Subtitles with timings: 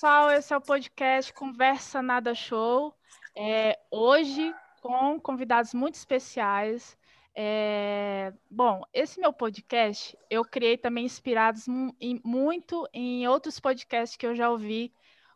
[0.00, 2.94] pessoal, esse é o podcast Conversa Nada Show.
[3.36, 6.96] É, hoje com convidados muito especiais.
[7.34, 14.26] É, bom, esse meu podcast eu criei também inspirados em, muito em outros podcasts que
[14.26, 14.90] eu já ouvi,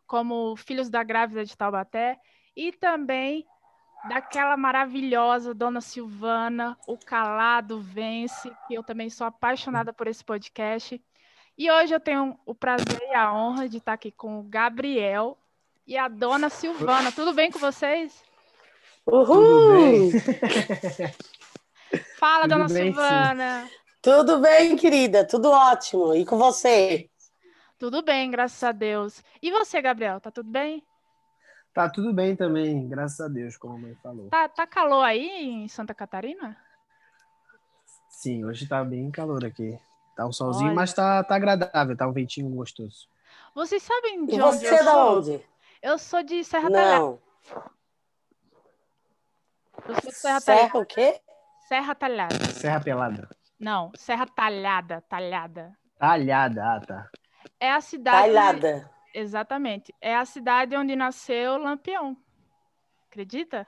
[0.07, 2.17] como Filhos da Grávida de Taubaté
[2.55, 3.45] e também
[4.09, 10.99] daquela maravilhosa Dona Silvana, O Calado Vence, que eu também sou apaixonada por esse podcast.
[11.57, 15.37] E hoje eu tenho o prazer e a honra de estar aqui com o Gabriel
[15.87, 17.11] e a Dona Silvana.
[17.13, 18.21] Tudo bem com vocês?
[19.05, 20.11] Uhul!
[22.19, 23.65] Fala, Tudo Dona bem, Silvana.
[23.65, 23.71] Sim.
[24.01, 25.25] Tudo bem, querida?
[25.25, 26.13] Tudo ótimo.
[26.13, 27.09] E com você?
[27.79, 29.23] Tudo bem, graças a Deus.
[29.41, 30.19] E você, Gabriel?
[30.19, 30.83] Tá tudo bem?
[31.73, 34.29] Tá tudo bem também, graças a Deus, como a mãe falou.
[34.29, 36.57] Tá, tá calor aí em Santa Catarina?
[38.09, 39.77] Sim, hoje tá bem calor aqui.
[40.15, 40.75] Tá um solzinho, Olha.
[40.75, 43.07] mas tá, tá agradável, tá um ventinho gostoso.
[43.53, 45.45] Vocês sabem de e onde você eu é da onde?
[45.81, 46.99] Eu sou de Serra Talhada.
[46.99, 47.19] Não.
[49.87, 51.21] Eu sou de Serra, Serra o quê?
[51.67, 52.45] Serra Talhada.
[52.45, 53.29] Serra Pelada.
[53.59, 55.77] Não, Serra Talhada, Talhada.
[55.97, 57.09] Talhada, ah, tá.
[57.59, 58.17] É a cidade.
[58.17, 58.91] Talhada.
[59.13, 59.93] Exatamente.
[60.01, 62.17] É a cidade onde nasceu Lampião.
[63.09, 63.67] Acredita?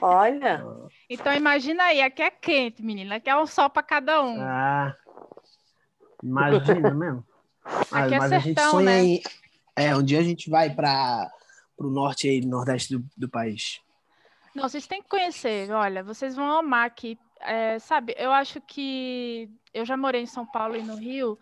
[0.00, 0.64] Olha.
[1.08, 3.16] então imagina aí, aqui é quente, menina.
[3.16, 4.40] Aqui é um sol para cada um.
[4.40, 4.96] Ah.
[6.22, 7.24] Imagina mesmo.
[7.92, 9.04] Aqui é mas sertão, a gente sonha né?
[9.04, 9.22] em.
[9.76, 11.30] É, um dia a gente vai para
[11.76, 13.80] o norte e nordeste do, do país.
[14.54, 15.70] Não, vocês têm que conhecer.
[15.70, 17.18] Olha, vocês vão amar aqui.
[17.40, 21.38] É, sabe, eu acho que eu já morei em São Paulo e no Rio,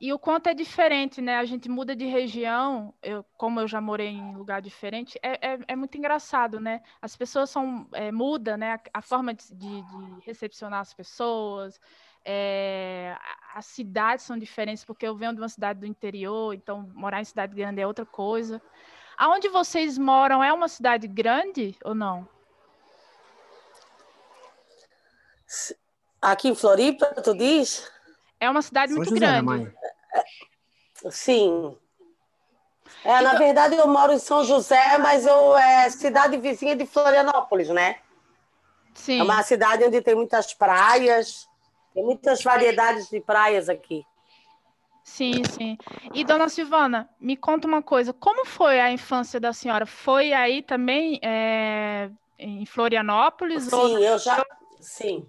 [0.00, 1.36] e o quanto é diferente, né?
[1.36, 5.58] A gente muda de região, eu, como eu já morei em lugar diferente, é, é,
[5.68, 6.82] é muito engraçado, né?
[7.00, 8.72] As pessoas são é, muda, né?
[8.72, 11.80] A, a forma de, de, de, recepcionar as pessoas,
[12.24, 13.16] é,
[13.54, 17.24] as cidades são diferentes, porque eu venho de uma cidade do interior, então morar em
[17.24, 18.60] cidade grande é outra coisa.
[19.16, 22.28] Aonde vocês moram é uma cidade grande ou não?
[26.20, 27.90] Aqui em Floripa, tu diz?
[28.40, 29.44] É uma cidade São muito José, grande.
[29.44, 29.74] Mãe.
[31.10, 31.78] Sim.
[33.04, 33.32] É, então...
[33.32, 37.98] Na verdade, eu moro em São José, mas eu é cidade vizinha de Florianópolis, né?
[38.94, 39.20] Sim.
[39.20, 41.48] É uma cidade onde tem muitas praias,
[41.94, 44.04] tem muitas variedades de praias aqui.
[45.04, 45.78] Sim, sim.
[46.12, 49.86] E, dona Silvana, me conta uma coisa: como foi a infância da senhora?
[49.86, 53.64] Foi aí também é, em Florianópolis?
[53.64, 53.98] Sim, ou...
[53.98, 54.42] eu já.
[54.80, 55.28] Sim.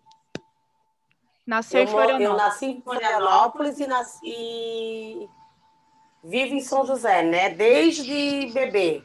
[1.45, 2.29] Nasceu eu, em Florianópolis.
[2.29, 5.29] Eu nasci em Florianópolis e nasci.
[6.23, 7.49] Vivo em São José, né?
[7.49, 9.03] Desde bebê.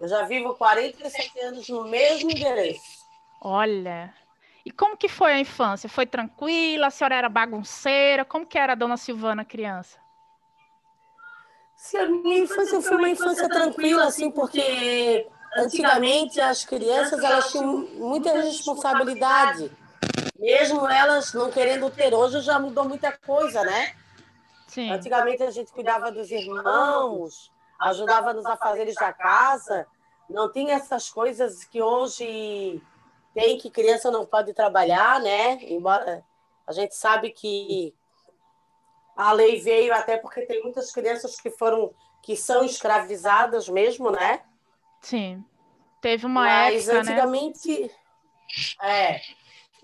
[0.00, 3.04] Eu já vivo 47 anos no mesmo endereço.
[3.40, 4.12] Olha.
[4.66, 5.88] E como que foi a infância?
[5.88, 6.88] Foi tranquila?
[6.88, 8.24] A senhora era bagunceira?
[8.24, 9.96] Como que era a dona Silvana criança?
[11.76, 15.24] Sim, a minha infância foi uma infância tranquila, assim, porque
[15.56, 19.70] antigamente as crianças elas tinham muita responsabilidade.
[20.36, 23.94] Mesmo elas não querendo ter, hoje já mudou muita coisa, né?
[24.66, 24.90] Sim.
[24.90, 29.86] Antigamente a gente cuidava dos irmãos, ajudava nos afazeres da casa,
[30.28, 32.82] não tinha essas coisas que hoje
[33.36, 35.58] tem que criança não pode trabalhar, né?
[35.64, 36.24] Embora
[36.66, 37.94] a gente sabe que
[39.14, 44.40] a lei veio até porque tem muitas crianças que foram que são escravizadas mesmo, né?
[45.02, 45.44] Sim.
[46.00, 47.00] Teve uma Mas época, né?
[47.00, 47.82] antigamente
[48.80, 49.10] né?
[49.12, 49.20] é.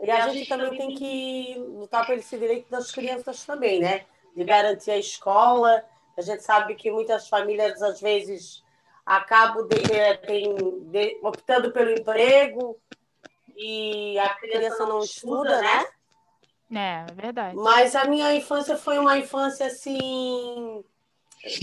[0.00, 4.06] E a gente também tem que lutar por esse direito das crianças também, né?
[4.34, 5.84] De garantir a escola.
[6.16, 8.64] A gente sabe que muitas famílias às vezes
[9.04, 12.80] acabam de, de, de, optando pelo emprego
[13.56, 15.86] e a criança não estuda, né?
[16.74, 17.56] É, é verdade.
[17.56, 20.82] Mas a minha infância foi uma infância assim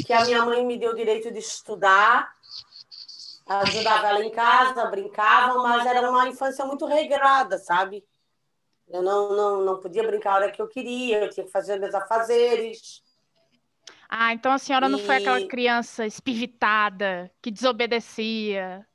[0.05, 2.33] que a minha mãe me deu o direito de estudar,
[3.47, 8.03] ajudava ela em casa, brincava, mas era uma infância muito regrada, sabe?
[8.88, 11.80] Eu não, não, não podia brincar a hora que eu queria, eu tinha que fazer
[11.80, 13.03] meus afazeres.
[14.09, 14.89] Ah, então a senhora e...
[14.89, 18.86] não foi aquela criança espivitada, que desobedecia.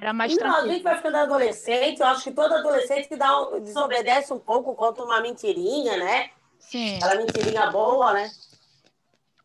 [0.00, 3.38] Era mais Não, a gente vai ficando adolescente, eu acho que todo adolescente que dá
[3.42, 6.30] um, desobedece um pouco, conta uma mentirinha, né?
[6.58, 6.96] Sim.
[6.96, 8.30] Aquela mentirinha boa, né?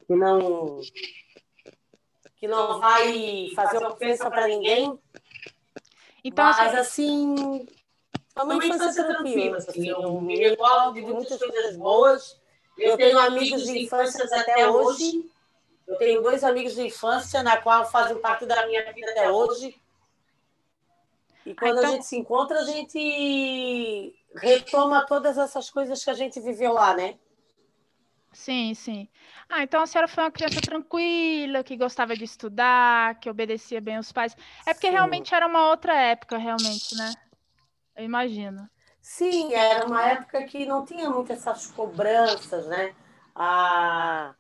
[0.08, 0.80] Que não
[2.38, 4.98] que não vai fazer ofensa para ninguém.
[6.24, 7.68] Então, Mas assim,
[8.36, 12.40] é uma infância tranquila, assim, eu me recordo de muitas coisas boas.
[12.78, 15.30] Eu tenho amigos de infância até hoje.
[15.86, 19.76] Eu tenho dois amigos de infância na qual fazem parte da minha vida até hoje.
[21.46, 21.90] E quando então...
[21.90, 26.96] a gente se encontra, a gente retoma todas essas coisas que a gente viveu lá,
[26.96, 27.18] né?
[28.34, 29.08] Sim, sim.
[29.48, 33.98] Ah, então a senhora foi uma criança tranquila, que gostava de estudar, que obedecia bem
[33.98, 34.36] os pais.
[34.66, 34.94] É porque sim.
[34.94, 37.14] realmente era uma outra época, realmente, né?
[37.96, 38.70] Eu imagino.
[39.02, 42.94] Sim, era uma época que não tinha muitas essas cobranças, né?
[43.36, 44.34] A,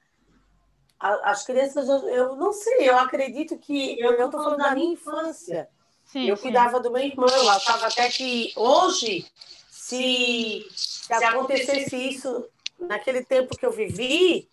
[0.99, 3.97] as crianças, eu, eu, não sei, eu acredito que.
[3.99, 5.69] Eu estou falando da minha infância.
[6.05, 6.43] Sim, eu sim.
[6.43, 9.25] cuidava do meu irmão, eu achava até que hoje,
[9.69, 12.47] se, se acontecesse isso
[12.79, 14.47] naquele tempo que eu vivi,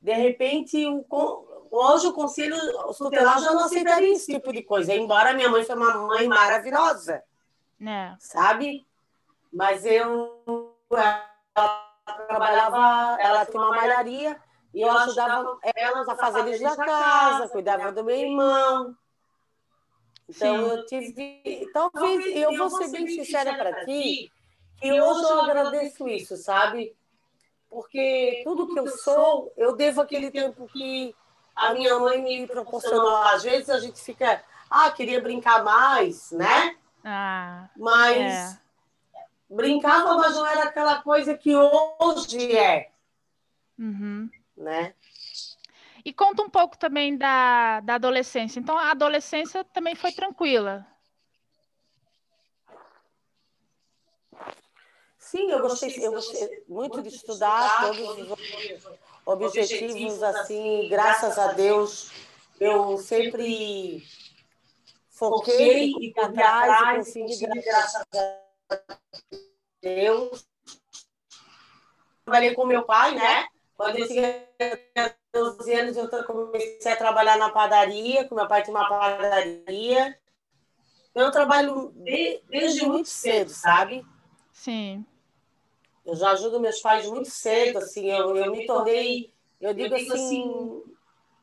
[0.00, 2.56] de repente, o, hoje o conselho
[2.96, 7.22] tutelar já não aceitaria esse tipo de coisa, embora minha mãe foi uma mãe maravilhosa,
[7.80, 8.14] é.
[8.18, 8.86] sabe?
[9.52, 10.72] Mas eu
[11.56, 11.90] ela
[12.28, 14.40] trabalhava, ela tinha uma malharia
[14.72, 18.94] e eu ajudava elas a fazer lição da casa, cuidava do meu irmão.
[20.28, 20.70] Então Sim.
[20.70, 24.30] eu tive, talvez eu vou ser bem sincera para ti,
[24.80, 26.96] que hoje eu agradeço isso, sabe?
[27.76, 31.14] porque tudo que eu sou, eu devo aquele tempo que
[31.54, 33.16] a minha mãe me proporcionou.
[33.16, 36.76] Às vezes a gente fica, ah, queria brincar mais, né?
[37.04, 38.16] Ah, mas
[38.54, 38.58] é.
[39.48, 42.90] brincava, mas não era aquela coisa que hoje é.
[43.78, 44.30] Uhum.
[44.56, 44.94] Né?
[46.06, 48.60] E conta um pouco também da, da adolescência.
[48.60, 50.86] Então, a adolescência também foi tranquila.
[55.18, 58.88] Sim, eu gostei, eu gostei muito de estudar todos os
[59.26, 62.12] objetivos, assim, graças a Deus,
[62.60, 64.06] eu sempre
[65.10, 68.98] foquei e por trás e consegui, graças a
[69.82, 70.46] Deus.
[72.24, 73.48] Trabalhei com meu pai, né?
[73.76, 74.46] Quando eu tinha
[75.36, 80.18] 12 anos, eu comecei a trabalhar na padaria, com meu pai tinha uma padaria.
[81.14, 81.92] Eu trabalho
[82.48, 84.04] desde muito cedo, sabe?
[84.52, 85.04] Sim.
[86.04, 90.82] Eu já ajudo meus pais muito cedo, assim, eu, eu me tornei, eu digo assim,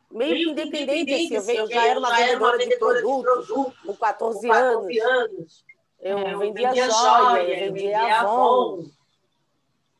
[0.10, 5.66] meio que independente, assim, eu, já era uma vendedora de produto com 14 anos.
[6.00, 8.86] Eu é, vendia, vendia joia, eu vendia Avon.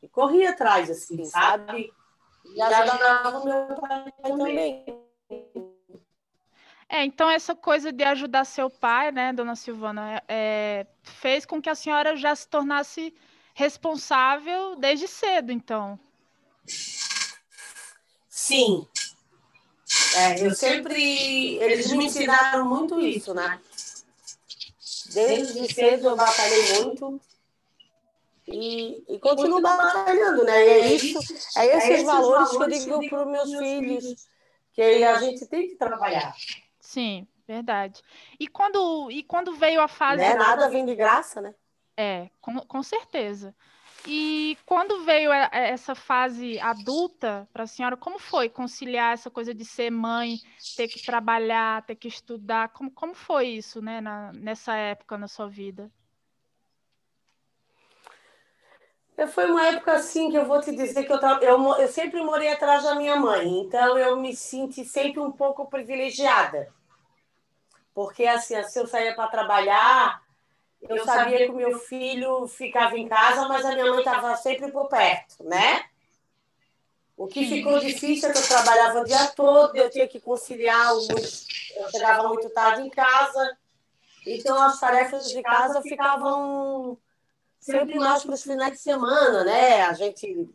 [0.02, 1.92] E corria atrás, assim, sabe?
[2.54, 4.84] E ajudava o meu pai também.
[6.88, 11.68] É, então essa coisa de ajudar seu pai, né, dona Silvana, é, fez com que
[11.68, 13.12] a senhora já se tornasse
[13.52, 15.98] responsável desde cedo, então.
[18.28, 18.86] Sim.
[20.16, 21.56] É, eu sempre.
[21.56, 23.60] Eles me ensinaram muito isso, né?
[25.12, 27.20] Desde cedo eu batalhei muito.
[28.46, 30.64] E, e continuo batalhando, né?
[30.64, 31.18] E é isso,
[31.56, 34.28] é esses é valores que eu digo para os meus filhos,
[34.72, 36.34] que a gente tem que trabalhar.
[36.78, 38.02] Sim, verdade.
[38.38, 40.20] E quando, e quando veio a fase.
[40.20, 40.34] Né?
[40.34, 41.54] Nada vem de graça, né?
[41.96, 43.54] É, com, com certeza.
[44.06, 49.64] E quando veio essa fase adulta para a senhora, como foi conciliar essa coisa de
[49.64, 50.36] ser mãe,
[50.76, 52.68] ter que trabalhar, ter que estudar?
[52.68, 55.90] Como, como foi isso, né, na, nessa época na sua vida?
[59.32, 62.48] Foi uma época assim que eu vou te dizer que eu, eu, eu sempre morei
[62.48, 66.72] atrás da minha mãe, então eu me senti sempre um pouco privilegiada.
[67.94, 70.20] Porque assim, se eu saía para trabalhar,
[70.82, 74.72] eu sabia que o meu filho ficava em casa, mas a minha mãe estava sempre
[74.72, 75.84] por perto, né?
[77.16, 80.92] O que ficou difícil é que eu trabalhava o dia todo, eu tinha que conciliar,
[80.92, 83.56] eu chegava muito tarde em casa,
[84.26, 86.98] então as tarefas de casa ficavam
[87.64, 89.82] sempre mais para os finais de semana, né?
[89.82, 90.50] A gente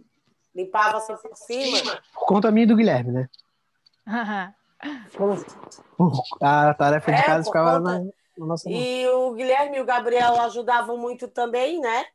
[0.56, 2.00] limpava assim por cima.
[2.14, 3.30] Por conta minha e do Guilherme, né?
[6.42, 8.00] a tarefa de é, casa ficava conta...
[8.38, 12.06] na, nossa e o Guilherme e o Gabriel ajudavam muito também, né?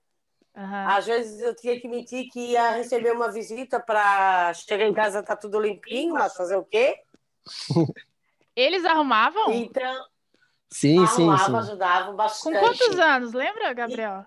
[0.56, 0.88] Uhum.
[0.88, 5.22] Às vezes eu tinha que mentir que ia receber uma visita para chegar em casa
[5.22, 7.00] tá tudo limpinho, mas fazer o quê?
[8.54, 9.52] Eles arrumavam?
[9.52, 10.06] Então,
[10.70, 11.56] sim, arrumavam, sim, sim.
[11.56, 12.54] ajudavam bastante.
[12.54, 13.32] Com quantos anos?
[13.32, 14.24] Lembra, Gabriel?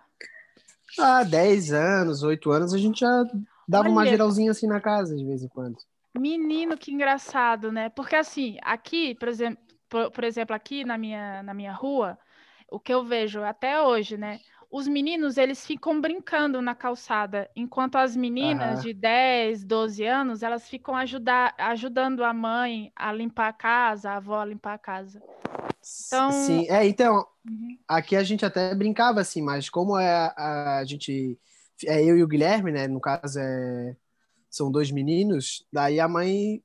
[0.99, 3.23] Ah, 10 anos, 8 anos, a gente já
[3.67, 3.91] dava Olha.
[3.91, 5.77] uma geralzinha assim na casa de vez em quando.
[6.17, 7.89] Menino, que engraçado, né?
[7.89, 12.17] Porque assim, aqui, por exemplo, por, por exemplo, aqui na minha, na minha rua,
[12.69, 14.39] o que eu vejo até hoje, né?
[14.69, 18.83] Os meninos, eles ficam brincando na calçada, enquanto as meninas uhum.
[18.83, 24.17] de 10, 12 anos, elas ficam ajudar, ajudando a mãe a limpar a casa, a
[24.17, 25.21] avó a limpar a casa.
[26.07, 26.31] Então...
[26.31, 27.77] Sim, é, então, uhum.
[27.87, 31.39] aqui a gente até brincava assim, mas como é a, a gente,
[31.85, 33.95] é eu e o Guilherme, né, no caso é,
[34.49, 36.61] são dois meninos, daí a mãe,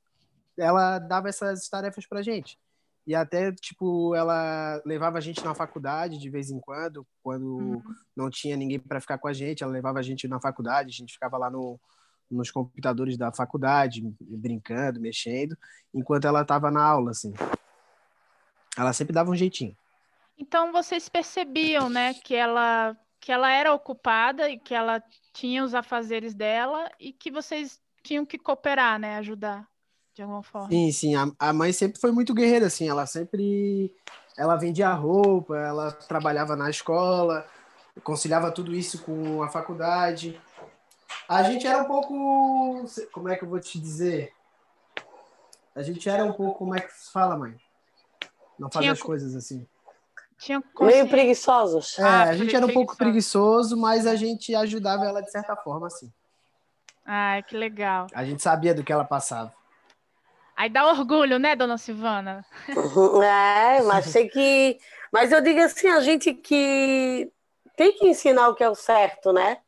[0.56, 2.58] ela dava essas tarefas pra gente.
[3.04, 7.82] E até, tipo, ela levava a gente na faculdade de vez em quando, quando uhum.
[8.16, 10.96] não tinha ninguém para ficar com a gente, ela levava a gente na faculdade, a
[10.96, 11.80] gente ficava lá no,
[12.30, 15.56] nos computadores da faculdade, brincando, mexendo,
[15.92, 17.32] enquanto ela estava na aula, assim.
[18.76, 19.76] Ela sempre dava um jeitinho.
[20.38, 25.00] Então vocês percebiam, né, que ela que ela era ocupada e que ela
[25.32, 29.64] tinha os afazeres dela e que vocês tinham que cooperar, né, ajudar
[30.12, 30.68] de alguma forma.
[30.68, 31.14] Sim, sim.
[31.14, 32.88] A, a mãe sempre foi muito guerreira, assim.
[32.88, 33.94] Ela sempre
[34.36, 37.46] ela vendia roupa, ela trabalhava na escola,
[38.02, 40.40] conciliava tudo isso com a faculdade.
[41.28, 42.84] A gente era um pouco.
[43.12, 44.32] Como é que eu vou te dizer?
[45.74, 46.58] A gente era um pouco.
[46.58, 47.56] Como é que se fala, mãe?
[48.62, 48.92] Não fazia Tinha...
[48.92, 49.66] as coisas assim.
[50.38, 51.98] Tinha Meio preguiçosos.
[51.98, 55.56] É, ah, a gente era um pouco preguiçoso, mas a gente ajudava ela de certa
[55.56, 56.12] forma, assim.
[57.04, 58.06] Ai, que legal.
[58.14, 59.52] A gente sabia do que ela passava.
[60.56, 62.44] Aí dá orgulho, né, dona Silvana?
[63.24, 64.78] É, mas tem que.
[65.12, 67.32] Mas eu digo assim, a gente que
[67.76, 69.58] tem que ensinar o que é o certo, né?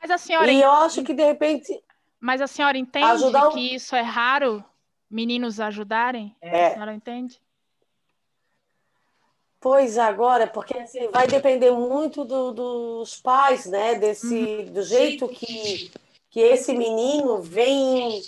[0.00, 0.50] Mas a senhora.
[0.50, 1.78] E eu acho que de repente.
[2.20, 3.50] Mas a senhora entende ajudar...
[3.50, 4.64] que isso é raro?
[5.10, 6.36] Meninos ajudarem?
[6.40, 6.66] É.
[6.66, 7.40] A senhora entende?
[9.60, 13.96] Pois agora, porque assim, vai depender muito do, dos pais, né?
[13.96, 14.72] Desse, uhum.
[14.72, 15.90] Do jeito que,
[16.30, 18.22] que esse menino vem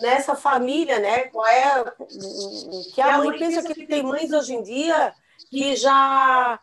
[0.00, 1.24] nessa família, né?
[1.24, 1.84] Qual é
[2.94, 5.14] que a mãe pensa que tem mães hoje em dia
[5.50, 6.58] que já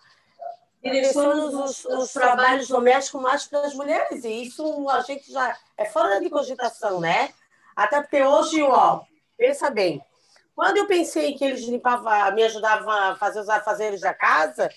[0.84, 5.86] direcionam os, os trabalhos domésticos mais para as mulheres e isso a gente já é
[5.86, 7.30] fora de cogitação, né?
[7.76, 9.02] Até porque hoje, ó,
[9.38, 10.02] pensa bem,
[10.58, 14.68] quando eu pensei que eles limpavam, me ajudavam a fazer os afazeres da casa,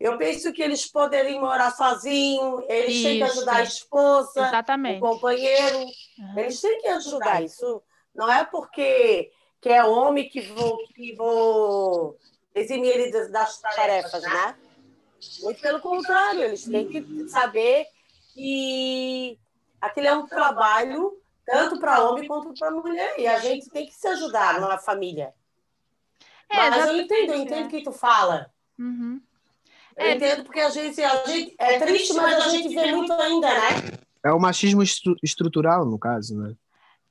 [0.00, 3.02] eu penso que eles poderiam morar sozinhos, eles isso.
[3.02, 4.96] têm que ajudar a esposa, Exatamente.
[4.96, 6.38] o companheiro, uhum.
[6.38, 7.44] eles têm que ajudar.
[7.44, 7.82] Isso
[8.14, 9.30] não é porque
[9.60, 12.16] que é homem que vou, que vou
[12.54, 14.56] eximir ele das tarefas, né?
[15.42, 17.84] Muito pelo contrário, eles têm que saber
[18.32, 19.38] que
[19.82, 23.14] aquele é um trabalho tanto para homem quanto para mulher.
[23.18, 25.32] E a gente tem que se ajudar na família.
[26.50, 28.50] É, Mas eu entendo, eu entendo o que tu fala.
[28.78, 29.20] Uhum.
[29.96, 33.12] Eu é, entendo porque a gente, a gente é triste, mas a gente vê muito
[33.12, 33.98] ainda, né?
[34.24, 36.54] É o machismo estru estrutural, no caso, né?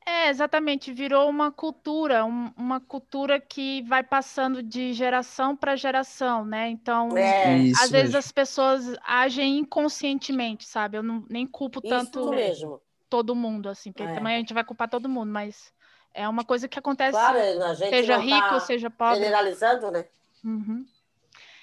[0.06, 0.94] É, exatamente.
[0.94, 6.70] Virou uma cultura, um, uma cultura que vai passando de geração para geração, né?
[6.70, 7.70] Então, é.
[7.82, 10.98] às vezes as pessoas agem inconscientemente, sabe?
[10.98, 12.22] Eu não, nem culpo tanto.
[12.22, 14.16] Isso mesmo todo mundo, assim, porque é.
[14.16, 15.74] também a gente vai culpar todo mundo, mas
[16.14, 17.38] é uma coisa que acontece, claro,
[17.76, 19.20] seja rico, tá seja pobre.
[19.20, 20.06] Generalizando, né?
[20.44, 20.86] Uhum.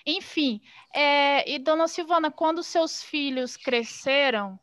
[0.06, 0.60] Enfim,
[0.94, 4.58] é, e dona Silvana, quando seus filhos cresceram,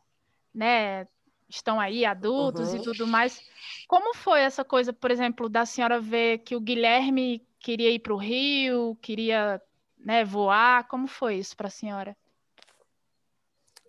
[0.54, 1.08] né,
[1.48, 2.76] estão aí adultos uhum.
[2.78, 3.42] e tudo mais,
[3.88, 8.14] como foi essa coisa, por exemplo, da senhora ver que o Guilherme queria ir para
[8.14, 9.60] o Rio, queria
[9.98, 10.86] né, voar?
[10.88, 12.16] Como foi isso para a senhora?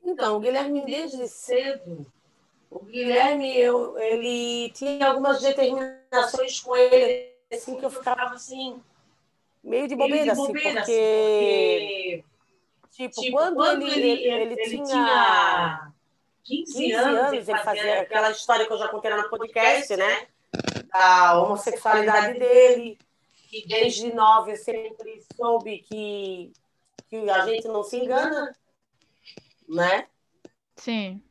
[0.03, 2.05] Então, o Guilherme desde cedo
[2.75, 8.81] o Guilherme, eu, ele tinha algumas determinações com ele, assim, que eu ficava assim,
[9.63, 12.23] meio de bobeira, assim, bobeira assim, porque,
[12.91, 15.91] tipo, tipo, quando, quando ele, ele, ele, ele, tinha
[16.43, 20.27] 15, 15 anos, ele fazia aquela história que eu já contei no podcast, né?
[20.91, 22.97] Da homossexualidade dele,
[23.49, 26.51] que desde nove eu sempre soube que,
[27.09, 28.53] que a gente não se engana,
[29.69, 30.07] né?
[30.75, 31.21] Sim.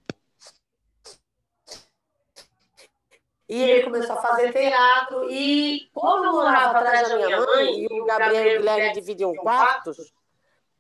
[3.53, 5.31] E ele começou a fazer teatro.
[5.31, 9.35] E como eu morava atrás da minha mãe, e o Gabriel e o Guilherme dividiam
[9.35, 10.11] quartos,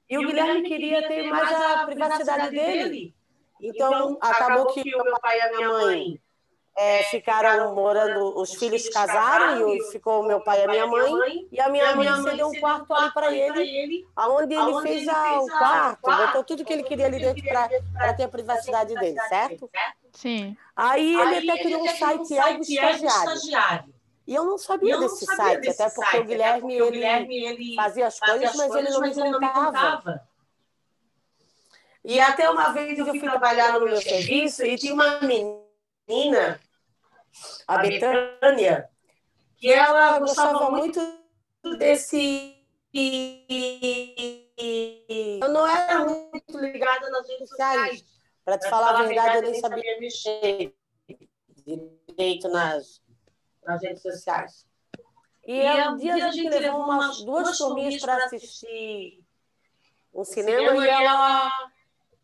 [0.08, 3.14] e o Guilherme queria ter mais a privacidade dele.
[3.60, 6.21] Então, acabou que o meu pai e a minha mãe
[6.76, 11.48] é, ficaram morando, os filhos casaram e ficou o meu pai e a minha mãe,
[11.50, 16.00] e a minha mãe cedeu um quarto ali para ele, onde ele fez o quarto,
[16.02, 19.70] botou tudo que ele queria ali dentro para ter a privacidade dele, certo?
[20.12, 20.56] Sim.
[20.74, 23.06] Aí ele Aí até criou um site Ego Estagiário.
[23.06, 23.94] estagiário.
[24.26, 26.82] E eu não sabia, eu não desse, sabia site, desse até porque, o Guilherme, porque
[26.82, 29.48] o Guilherme ele fazia as fazia coisas, mas, coisas, ele, não mas ele não me
[29.48, 30.28] contava.
[32.04, 35.60] E até uma vez eu fui trabalhar no meu serviço e tinha uma menina,
[37.66, 38.88] a Betânia,
[39.56, 41.00] que ela gostava muito
[41.78, 42.56] desse.
[45.40, 48.04] Eu não era muito ligada nas redes sociais.
[48.44, 50.74] Para te falar, a verdade, eu nem sabia mexer
[51.64, 53.00] direito nas,
[53.64, 54.66] nas redes sociais.
[55.44, 59.24] E, e um dia a gente levou umas duas turminhas para assistir
[60.12, 61.71] um cinema, cinema e ela.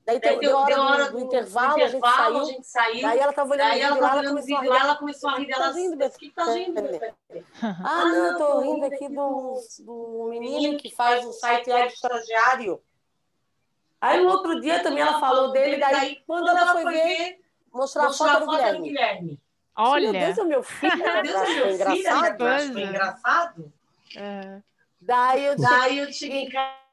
[0.09, 3.03] Daí, daí deu, hora, hora do, do, intervalo, do, intervalo, a gente saiu.
[3.03, 5.47] Daí ela estava olhando, daí ela tava olhando o vídeo lá, ela começou a rir
[5.47, 5.71] dela.
[5.71, 6.81] O que tá rindo?
[7.61, 12.81] Ah, não, eu tô rindo aqui do, do menino que faz o site Ed Estagiário.
[14.01, 18.11] Aí no outro dia também ela falou dele, daí quando ela foi ver, mostrar, a
[18.11, 19.39] foto, do, Guilherme.
[19.77, 20.11] Olha.
[20.11, 20.97] Meu Deus, é meu filho.
[20.97, 22.63] Meu Deus, é meu engraçado.
[22.63, 23.73] Filho, engraçado.
[24.17, 24.63] É.
[25.03, 26.88] Daí eu, daí eu cheguei em casa,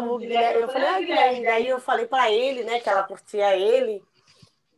[0.00, 3.56] o Guilherme, eu falei, ah, Guilherme, daí eu falei para ele, né, que ela curtia
[3.56, 4.02] ele.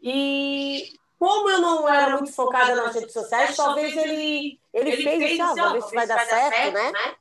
[0.03, 5.33] E como eu não era muito focada nas redes sociais, talvez ele, ele, ele fez
[5.33, 6.93] isso, ah, vamos ver se vai dar certo, né?
[6.93, 7.15] né?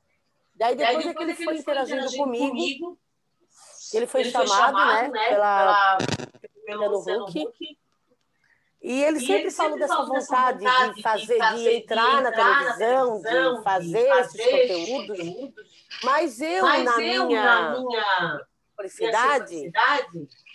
[0.55, 2.97] Daí depois, é que ele foi interagindo comigo,
[3.93, 5.97] ele foi, chamado, né, né pela,
[6.65, 7.77] pela, pelo Hulk.
[8.83, 12.31] E ele sempre, ele falou dessa vontade, vontade de, fazer, de, fazer, de entrar, na,
[12.33, 15.17] televisão, televisão, de fazer, fazer esses conteúdos.
[15.17, 15.65] conteúdos.
[16.03, 19.71] Mas eu, Mas na, eu minha na minha felicidade,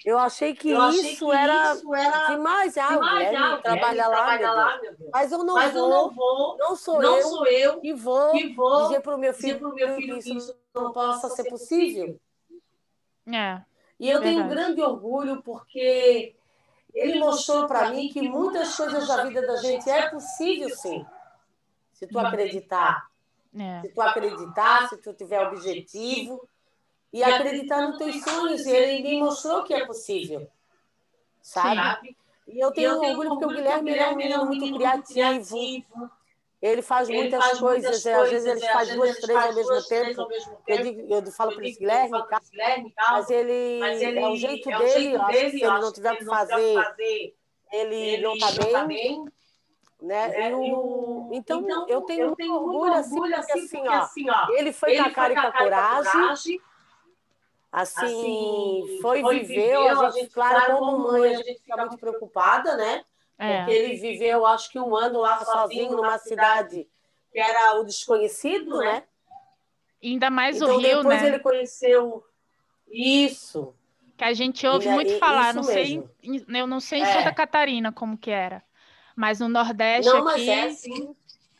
[0.04, 2.76] eu achei que, eu achei isso, que era isso era demais.
[2.76, 5.10] Ah, demais, ah, trabalha lá, trabalha lá meu Deus.
[5.10, 7.94] Mas eu não, Mas vou, eu não vou, não sou, não eu, sou eu que
[7.94, 11.44] vou, que vou dizer para o meu filho, meu filho que isso não possa ser
[11.44, 12.20] possível.
[13.32, 13.62] É.
[13.98, 16.37] E eu tenho um grande orgulho porque
[16.98, 21.06] ele mostrou para mim que muitas coisas da vida da gente é possível sim.
[21.92, 23.08] Se tu acreditar.
[23.56, 23.80] É.
[23.82, 26.46] Se tu acreditar, se tu tiver objetivo
[27.12, 28.66] e acreditar nos teus sonhos.
[28.66, 30.48] E ele me mostrou que é possível.
[31.40, 32.16] Sabe?
[32.46, 35.56] E eu tenho, eu tenho orgulho porque o Guilherme é um menino muito criativo.
[36.60, 39.82] Ele faz ele muitas faz coisas, muitas às vezes ele faz duas, três ao mesmo
[39.84, 40.20] tempo.
[40.22, 42.24] Ao mesmo eu, digo, eu falo para esse Guilherme,
[43.10, 45.92] mas ele, mas ele é o jeito é dele, eu acho que se ele não
[45.92, 47.36] tiver o que fazer, fazer,
[47.72, 48.72] ele não está bem.
[48.72, 49.24] Tá bem.
[50.02, 50.28] Né?
[50.28, 50.56] né?
[50.56, 51.30] O...
[51.32, 54.72] Então, então, eu tenho, eu tenho orgulho, assim, porque, assim, assim, ó, assim, ó, ele
[54.72, 56.60] foi com a cara e com a coragem, assim,
[57.72, 63.04] assim foi, foi viveu, a gente, claro, como mãe, a gente fica muito preocupada, né?
[63.38, 63.58] É.
[63.58, 66.88] Porque ele viveu, acho que um ano lá sozinho, numa cidade
[67.30, 69.04] que era o desconhecido, né?
[70.02, 71.28] ainda mais então, o Rio, depois né?
[71.28, 72.24] ele conheceu
[72.90, 73.74] isso.
[74.16, 77.12] Que a gente ouve muito falar, não sei, eu não sei em é.
[77.12, 78.62] Santa Catarina como que era,
[79.14, 80.50] mas no Nordeste não, aqui...
[80.50, 81.14] é, sim.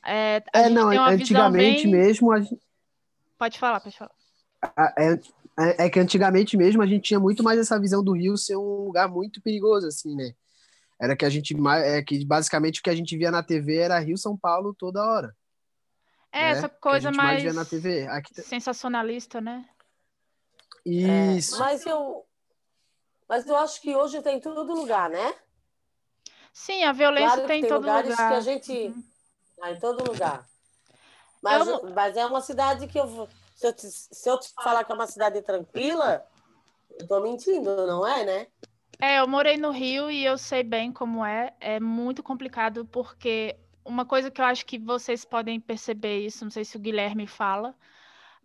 [0.05, 1.93] É, é não, antigamente bem...
[1.93, 2.33] mesmo...
[2.33, 2.61] A gente...
[3.37, 4.11] Pode falar, pode falar.
[4.97, 5.13] É,
[5.59, 8.57] é, é que antigamente mesmo a gente tinha muito mais essa visão do Rio ser
[8.57, 10.33] um lugar muito perigoso, assim, né?
[11.01, 13.99] Era que a gente é que basicamente o que a gente via na TV era
[13.99, 15.37] Rio São Paulo toda hora.
[16.33, 16.51] É, né?
[16.51, 18.07] essa coisa mais, mais na TV.
[18.09, 18.41] Aqui...
[18.43, 19.69] sensacionalista, né?
[20.85, 21.57] Isso.
[21.57, 22.25] É, mas eu
[23.29, 25.35] mas eu acho que hoje tem em todo lugar, né?
[26.53, 28.05] Sim, a violência claro tem, em todo lugar.
[28.05, 29.05] que a gente uhum.
[29.63, 30.49] ah, em todo lugar.
[31.41, 31.91] Mas, eu...
[31.95, 34.95] mas é uma cidade que eu se eu, te, se eu te falar que é
[34.95, 36.25] uma cidade tranquila,
[36.97, 38.47] eu tô mentindo, não é, né?
[39.01, 41.55] É, eu morei no Rio e eu sei bem como é.
[41.61, 46.51] É muito complicado porque uma coisa que eu acho que vocês podem perceber isso, não
[46.51, 47.77] sei se o Guilherme fala,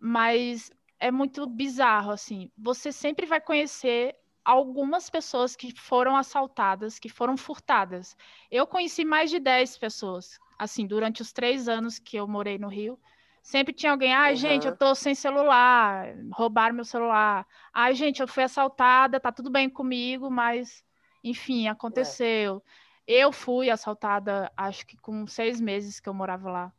[0.00, 2.50] mas é muito bizarro assim.
[2.58, 8.16] Você sempre vai conhecer algumas pessoas que foram assaltadas, que foram furtadas.
[8.50, 12.68] Eu conheci mais de 10 pessoas, assim, durante os três anos que eu morei no
[12.68, 12.98] Rio.
[13.44, 14.36] Sempre tinha alguém, ai, uhum.
[14.36, 17.46] gente, eu tô sem celular, roubaram meu celular.
[17.74, 20.82] Ai, gente, eu fui assaltada, tá tudo bem comigo, mas,
[21.22, 22.64] enfim, aconteceu.
[23.06, 23.20] É.
[23.20, 26.72] Eu fui assaltada, acho que com seis meses que eu morava lá.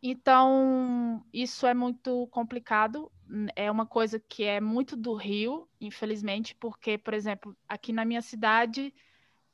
[0.00, 3.10] Então, isso é muito complicado.
[3.56, 8.22] É uma coisa que é muito do Rio, infelizmente, porque, por exemplo, aqui na minha
[8.22, 8.94] cidade,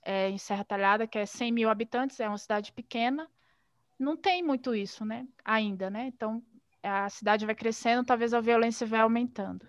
[0.03, 3.27] é, em Serra Talhada, que é 100 mil habitantes, é uma cidade pequena,
[3.99, 5.27] não tem muito isso, né?
[5.43, 6.07] Ainda, né?
[6.09, 6.43] Então,
[6.83, 9.67] a cidade vai crescendo, talvez a violência vai aumentando.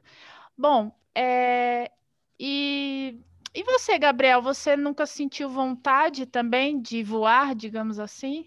[0.57, 1.91] Bom, é,
[2.39, 3.19] e,
[3.53, 8.45] e você, Gabriel, você nunca sentiu vontade também de voar, digamos assim?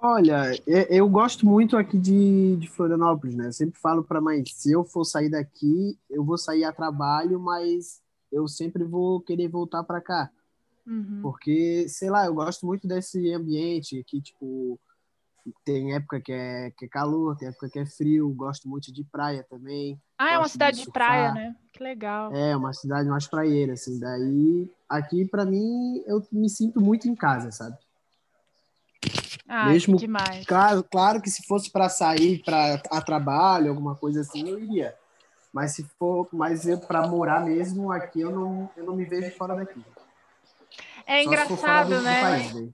[0.00, 3.48] Olha, eu gosto muito aqui de, de Florianópolis, né?
[3.48, 7.40] Eu sempre falo para mãe, se eu for sair daqui, eu vou sair a trabalho,
[7.40, 10.30] mas eu sempre vou querer voltar para cá.
[10.86, 11.20] Uhum.
[11.20, 14.78] Porque, sei lá, eu gosto muito desse ambiente aqui, tipo,
[15.64, 19.04] tem época que é, que é calor, tem época que é frio, gosto muito de
[19.04, 20.00] praia também.
[20.18, 21.56] Ah, é uma cidade de, de praia, né?
[21.72, 22.34] Que legal.
[22.34, 23.98] É, uma cidade mais praieira, assim.
[23.98, 27.76] Daí, aqui, para mim, eu me sinto muito em casa, sabe?
[29.48, 30.44] Ah, Mesmo, demais.
[30.46, 34.94] Claro, claro que se fosse para sair para a trabalho, alguma coisa assim, eu iria.
[35.52, 39.54] Mas se for, mas para morar mesmo aqui, eu não, eu não me vejo fora
[39.56, 39.82] daqui.
[41.06, 42.20] É Só engraçado, né?
[42.20, 42.70] País,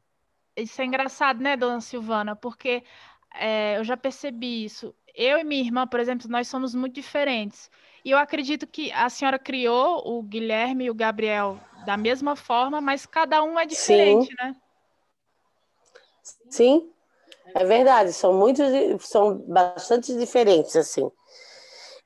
[0.56, 2.36] isso é engraçado, né, dona Silvana?
[2.36, 2.82] Porque
[3.34, 4.94] é, eu já percebi isso.
[5.14, 7.70] Eu e minha irmã, por exemplo, nós somos muito diferentes.
[8.04, 12.80] E eu acredito que a senhora criou o Guilherme e o Gabriel da mesma forma,
[12.80, 14.34] mas cada um é diferente, Sim.
[14.38, 14.56] né?
[16.50, 16.90] Sim,
[17.54, 18.12] é verdade.
[18.12, 18.62] São muito,
[19.00, 21.10] são bastante diferentes, assim.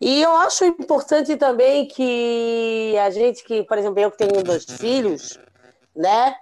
[0.01, 4.65] E eu acho importante também que a gente que, por exemplo, eu que tenho dois
[4.65, 5.39] filhos,
[5.95, 6.37] né?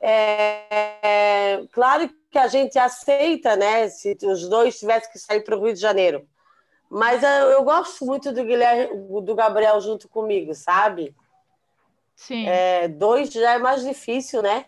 [0.00, 3.88] É, claro que a gente aceita, né?
[3.88, 6.26] Se os dois tivessem que sair para o Rio de Janeiro.
[6.88, 11.14] Mas eu, eu, gosto muito do Guilherme, do Gabriel junto comigo, sabe?
[12.14, 12.46] Sim.
[12.46, 14.66] É, dois já é mais difícil, né?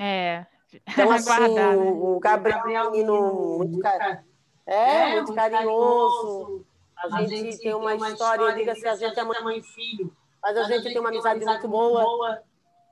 [0.00, 0.46] É.
[0.72, 1.76] Então, assim, né?
[1.76, 4.24] o Gabriel é um menino muito, car...
[4.66, 6.64] é, é, muito carinhoso.
[6.96, 9.62] A gente, a gente tem uma, uma história, diga se a gente é mãe e
[9.62, 10.16] filho.
[10.42, 12.02] Mas a, a gente, gente tem uma amizade muito boa.
[12.02, 12.42] boa.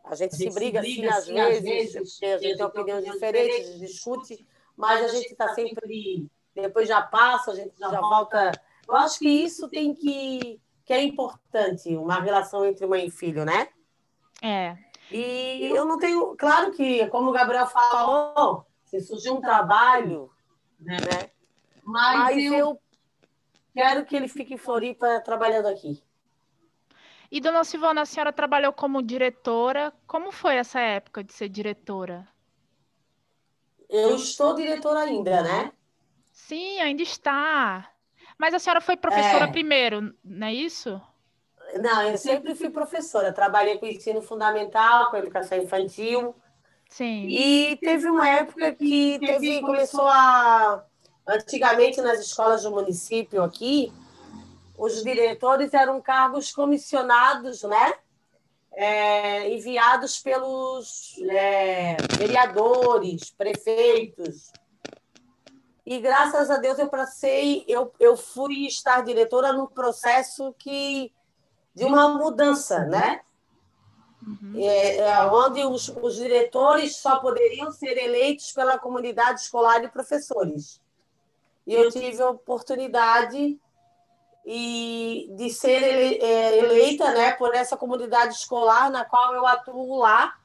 [0.04, 3.04] A gente, a gente se briga, assim, às vezes, vezes, porque a gente tem opiniões
[3.04, 6.28] diferentes, discute, mas a gente está sempre.
[6.54, 8.52] Depois já passa, a gente já volta.
[8.88, 10.60] Eu acho que isso tem que.
[10.84, 13.68] que é importante, uma relação entre mãe e filho, né?
[14.42, 14.76] É.
[15.10, 16.34] E eu não tenho.
[16.36, 20.30] Claro que, como o Gabriel falou, se surgir um trabalho,
[20.78, 20.96] né?
[21.84, 22.54] Mas, mas eu...
[22.54, 22.80] eu
[23.74, 26.02] quero que ele fique em Floripa trabalhando aqui.
[27.30, 29.92] E, dona Silvana, a senhora trabalhou como diretora.
[30.06, 32.26] Como foi essa época de ser diretora?
[33.88, 35.72] Eu estou diretora ainda, né?
[36.32, 37.90] Sim, ainda está.
[38.36, 39.50] Mas a senhora foi professora é.
[39.52, 41.00] primeiro, não é isso?
[41.80, 43.32] Não, eu sempre fui professora.
[43.32, 46.34] Trabalhei com ensino fundamental, com educação infantil.
[46.88, 47.26] Sim.
[47.28, 50.84] E teve uma época que teve, começou a.
[51.26, 53.92] Antigamente, nas escolas do município aqui,
[54.80, 57.94] os diretores eram cargos comissionados, né?
[58.72, 64.50] É, enviados pelos é, vereadores, prefeitos.
[65.84, 71.12] E graças a Deus eu passei, eu, eu fui estar diretora num processo que
[71.74, 73.20] de uma mudança, né?
[74.26, 74.54] Uhum.
[74.56, 80.80] É, é, onde os, os diretores só poderiam ser eleitos pela comunidade escolar e professores.
[81.66, 83.60] E eu tive a oportunidade
[84.52, 90.36] e de ser é, eleita né, por essa comunidade escolar na qual eu atuo lá.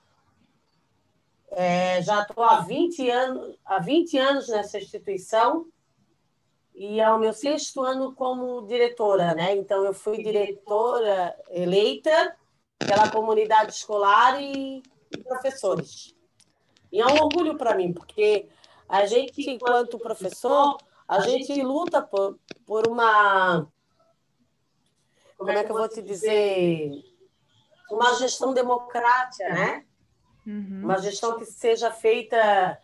[1.50, 5.66] É, já estou há 20 anos, há 20 anos nessa instituição
[6.76, 9.56] e é o meu sexto ano como diretora, né?
[9.56, 12.38] Então eu fui diretora eleita
[12.78, 14.84] pela comunidade escolar e,
[15.18, 16.14] e professores.
[16.92, 18.48] E é um orgulho para mim, porque
[18.88, 22.38] a gente, enquanto professor, a gente luta por,
[22.68, 23.68] por uma
[25.38, 26.92] como é que eu vou te dizer,
[27.92, 29.86] uma gestão democrática, né?
[30.46, 30.82] Uhum.
[30.84, 32.80] Uma gestão que seja feita,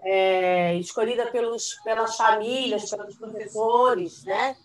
[0.00, 4.56] é, escolhida pelos, pelas famílias, pelos professores, né?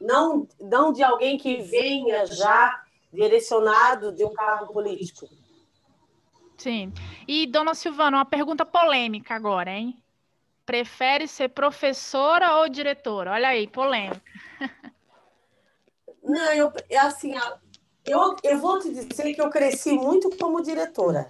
[0.00, 2.82] Não, não de alguém que venha já
[3.12, 5.28] direcionado de um cargo político.
[6.56, 6.92] Sim.
[7.26, 9.96] E, dona Silvana, uma pergunta polêmica agora, hein?
[10.64, 13.32] Prefere ser professora ou diretora?
[13.32, 14.22] Olha aí, polêmica.
[16.30, 17.34] Não, eu, é assim,
[18.06, 21.26] eu, eu vou te dizer que eu cresci muito como diretora,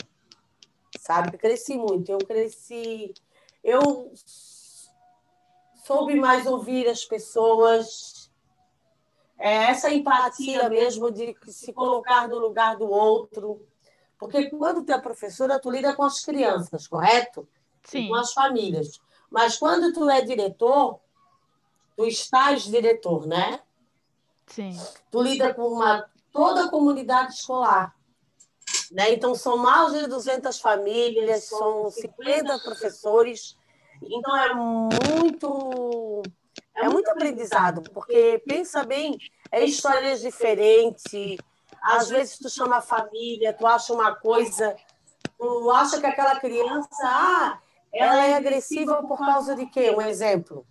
[0.98, 1.38] sabe?
[1.38, 2.12] Cresci muito.
[2.12, 3.14] Eu cresci.
[3.64, 4.12] Eu
[5.74, 8.30] soube mais ouvir as pessoas,
[9.38, 13.66] é, essa empatia mesmo de se colocar no lugar do outro.
[14.18, 17.48] Porque quando tu é professora, tu lida com as crianças, correto?
[17.82, 18.08] Sim.
[18.08, 19.00] com as famílias.
[19.30, 21.00] Mas quando tu é diretor,
[21.96, 23.62] tu estás diretor, né?
[24.50, 24.76] Sim.
[25.10, 27.94] Tu lida com uma, toda a comunidade escolar.
[28.90, 29.12] Né?
[29.12, 33.56] Então, são mais de 200 famílias, são 50 professores.
[34.02, 36.22] Então, é muito,
[36.74, 39.16] é muito aprendizado, porque, pensa bem,
[39.52, 41.38] é histórias diferentes.
[41.82, 44.76] Às vezes, tu chama a família, tu acha uma coisa,
[45.38, 47.60] tu acha que aquela criança, ah,
[47.92, 49.90] ela é agressiva por causa de quê?
[49.90, 50.66] Um exemplo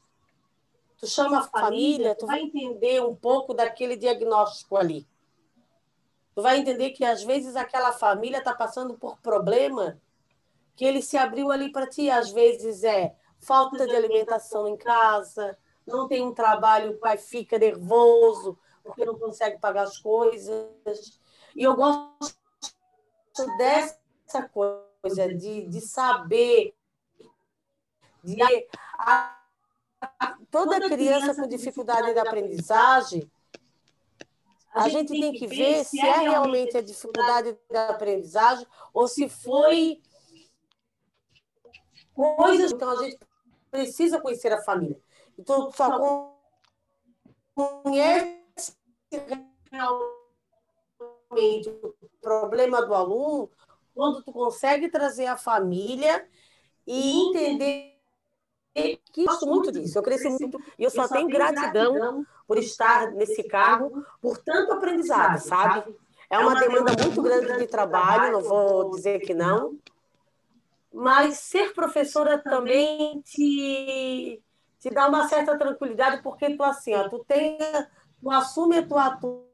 [0.99, 5.07] tu chama a família, tu vai entender um pouco daquele diagnóstico ali.
[6.35, 9.99] Tu vai entender que às vezes aquela família está passando por problema
[10.75, 12.09] que ele se abriu ali para ti.
[12.09, 15.57] Às vezes é falta de alimentação em casa,
[15.87, 21.19] não tem um trabalho, o pai fica nervoso porque não consegue pagar as coisas.
[21.55, 22.35] E eu gosto
[23.57, 26.75] dessa coisa de, de saber,
[28.23, 28.41] de
[30.49, 33.29] toda criança com dificuldade de aprendizagem,
[34.73, 39.27] a gente tem que ver se é, é realmente a dificuldade da aprendizagem ou se
[39.27, 40.01] foi
[42.13, 42.71] coisas.
[42.71, 43.17] Então, a gente
[43.71, 44.99] precisa conhecer a família.
[45.37, 46.35] Então, só
[47.53, 48.75] conhece
[49.71, 53.49] realmente o problema do aluno
[53.93, 56.27] quando tu consegue trazer a família
[56.85, 57.98] e entender
[58.73, 59.97] que gosto muito disso.
[59.97, 65.39] Eu cresci muito e eu só, tenho gratidão por estar nesse cargo, por tanto aprendizado,
[65.39, 65.95] sabe?
[66.29, 69.77] É uma demanda muito grande de trabalho, não vou dizer que não.
[70.93, 74.41] Mas ser professora também te,
[74.79, 77.57] te dá uma certa tranquilidade, porque tu assim, ó, tu tem,
[78.21, 79.49] tu assume a tua turma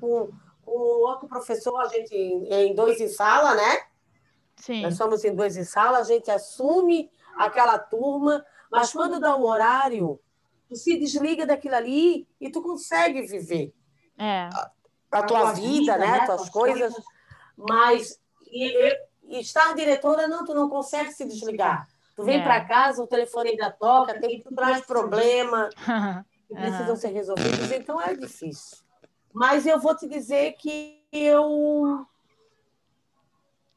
[0.00, 0.30] com,
[0.64, 3.82] com outro professor, a gente em dois em sala, né?
[4.56, 4.82] Sim.
[4.82, 9.46] Nós somos em dois em sala, a gente assume aquela turma, mas quando dá o
[9.46, 10.20] horário,
[10.68, 13.72] tu se desliga daquilo ali e tu consegue viver
[14.18, 14.48] é.
[14.52, 14.70] a,
[15.12, 16.18] a, tua, vida, vida, né?
[16.18, 16.26] né?
[16.26, 16.94] Tuas coisas.
[17.56, 21.88] Mas e, e estar diretora, não, tu não consegue se desligar.
[22.14, 22.42] Tu vem é.
[22.42, 25.68] para casa, o telefone ainda toca, tem traz problema
[26.48, 28.78] que precisam ser resolvidos, então é difícil.
[29.32, 32.06] Mas eu vou te dizer que eu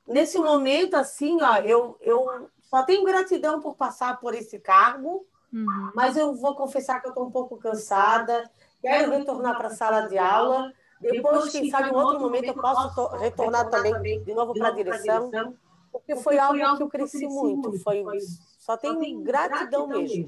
[0.07, 5.91] nesse momento assim, ó, eu, eu só tenho gratidão por passar por esse cargo, uhum.
[5.95, 10.01] mas eu vou confessar que eu estou um pouco cansada, quero retornar para a sala
[10.08, 10.71] de aula.
[11.01, 15.32] Depois, quem sabe, em outro momento, eu posso retornar também de novo para a direção,
[15.91, 17.79] porque foi algo que eu cresci muito.
[17.79, 18.03] Foi,
[18.60, 20.27] só tenho gratidão mesmo.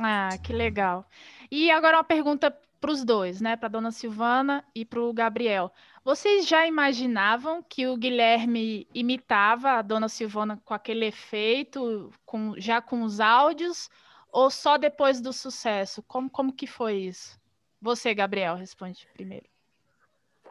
[0.00, 1.04] Ah, que legal.
[1.50, 3.56] E agora uma pergunta para os dois, né?
[3.56, 5.72] Para a dona Silvana e para o Gabriel.
[6.08, 12.80] Vocês já imaginavam que o Guilherme imitava a dona Silvana com aquele efeito, com, já
[12.80, 13.90] com os áudios,
[14.32, 16.02] ou só depois do sucesso?
[16.04, 17.38] Como, como que foi isso?
[17.78, 19.44] Você, Gabriel, responde primeiro.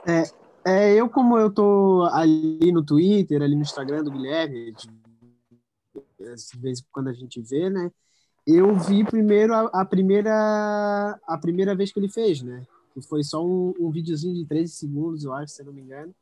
[0.05, 0.25] É,
[0.63, 4.87] é, eu, como eu tô ali no Twitter, ali no Instagram do Guilherme, de,
[6.31, 7.91] às vezes quando a gente vê, né?
[8.45, 12.63] Eu vi primeiro a, a, primeira a primeira vez que ele fez, né?
[12.97, 15.81] Que foi só um, um videozinho de 13 segundos, eu acho, se eu não me
[15.81, 16.15] engano.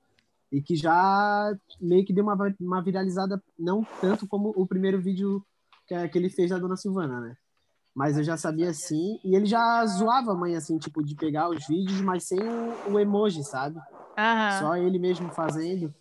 [0.51, 5.41] E que já meio que deu uma, uma viralizada, não tanto como o primeiro vídeo
[5.87, 7.37] que, que ele fez da Dona Silvana, né?
[7.95, 9.21] Mas eu já sabia assim.
[9.23, 12.91] E ele já zoava a mãe, assim, tipo, de pegar os vídeos, mas sem o,
[12.91, 13.79] o emoji, sabe?
[14.17, 14.59] Aham.
[14.59, 15.95] Só ele mesmo fazendo.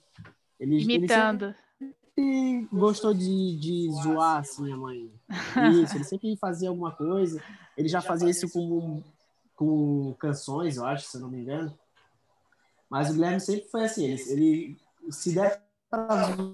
[0.58, 1.54] Ele, Imitando.
[1.80, 5.08] Ele sempre gostou de, de zoar, assim, a mãe.
[5.84, 7.40] Isso, ele sempre fazia alguma coisa.
[7.76, 9.02] Ele já fazia isso com,
[9.54, 11.76] com canções, eu acho, se eu não me engano.
[12.88, 14.76] Mas o Guilherme sempre foi assim, ele, ele
[15.10, 16.06] se der pra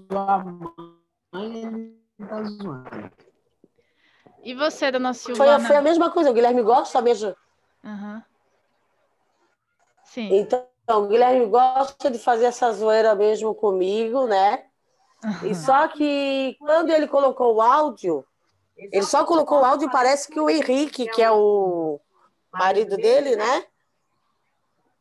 [0.09, 3.11] zoar a mãe, ele tá zoando.
[4.43, 5.59] E você, dona Silvana?
[5.59, 7.35] Foi, foi a mesma coisa, o Guilherme gosta mesmo.
[7.83, 8.21] Uhum.
[10.03, 10.29] Sim.
[10.33, 14.65] Então, o Guilherme gosta de fazer essa zoeira mesmo comigo, né?
[15.23, 15.49] Uhum.
[15.49, 18.25] E só que quando ele colocou o áudio,
[18.75, 21.99] ele só colocou o áudio e parece que o Henrique, que é o
[22.51, 23.65] marido dele, né?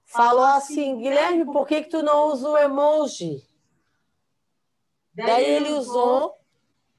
[0.05, 3.43] Falou assim, Guilherme, por que, que tu não usa o emoji?
[5.15, 6.35] Daí ele usou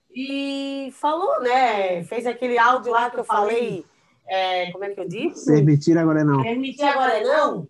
[0.10, 2.04] e falou, né?
[2.04, 3.86] Fez aquele áudio lá que eu falei.
[4.28, 5.46] É, como é que eu disse?
[5.52, 6.42] Permitir agora não.
[6.42, 7.68] Permitir agora não.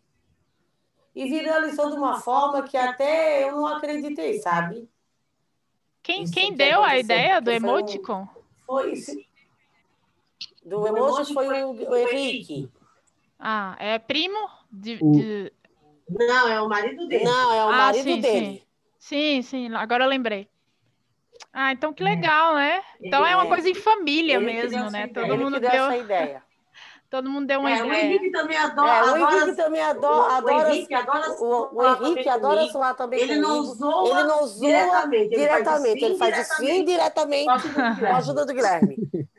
[1.16, 4.88] E viralizou de uma forma que até eu não acreditei, sabe?
[6.04, 8.28] Quem, quem deu a ideia do emoticon?
[8.66, 9.31] Foi, foi
[10.64, 12.70] do emoji foi o, o Henrique.
[13.40, 14.40] Ah, é primo
[14.72, 15.54] de, de,
[16.08, 17.24] Não, é o marido dele.
[17.24, 18.64] Não, é o ah, marido sim, dele.
[19.00, 19.42] Sim.
[19.42, 20.48] sim, sim, agora eu lembrei.
[21.52, 22.06] Ah, então que é.
[22.06, 22.82] legal, né?
[23.02, 25.08] Então é uma coisa em família ele mesmo, né?
[25.14, 26.44] Todo mundo deu essa ideia.
[27.10, 27.90] Todo mundo deu uma é, ideia.
[27.90, 28.90] O Henrique também adora.
[28.90, 30.34] É, o Henrique também adora.
[30.34, 33.20] adora o Henrique adora, o, o Henrique adora soar também.
[33.20, 34.08] Ele não usou.
[34.08, 35.36] Ele não usou diretamente.
[35.36, 36.06] diretamente.
[36.06, 38.96] Ele faz isso indiretamente com a ajuda do Guilherme.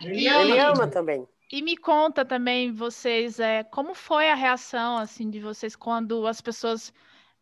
[0.00, 1.26] Ele, ele ama também.
[1.50, 6.42] E me conta também, vocês, é, como foi a reação assim de vocês quando as
[6.42, 6.92] pessoas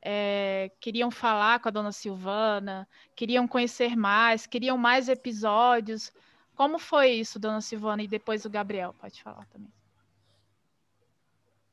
[0.01, 6.13] é, queriam falar com a dona Silvana, queriam conhecer mais, queriam mais episódios.
[6.55, 8.03] Como foi isso, dona Silvana?
[8.03, 9.73] E depois o Gabriel, pode falar também.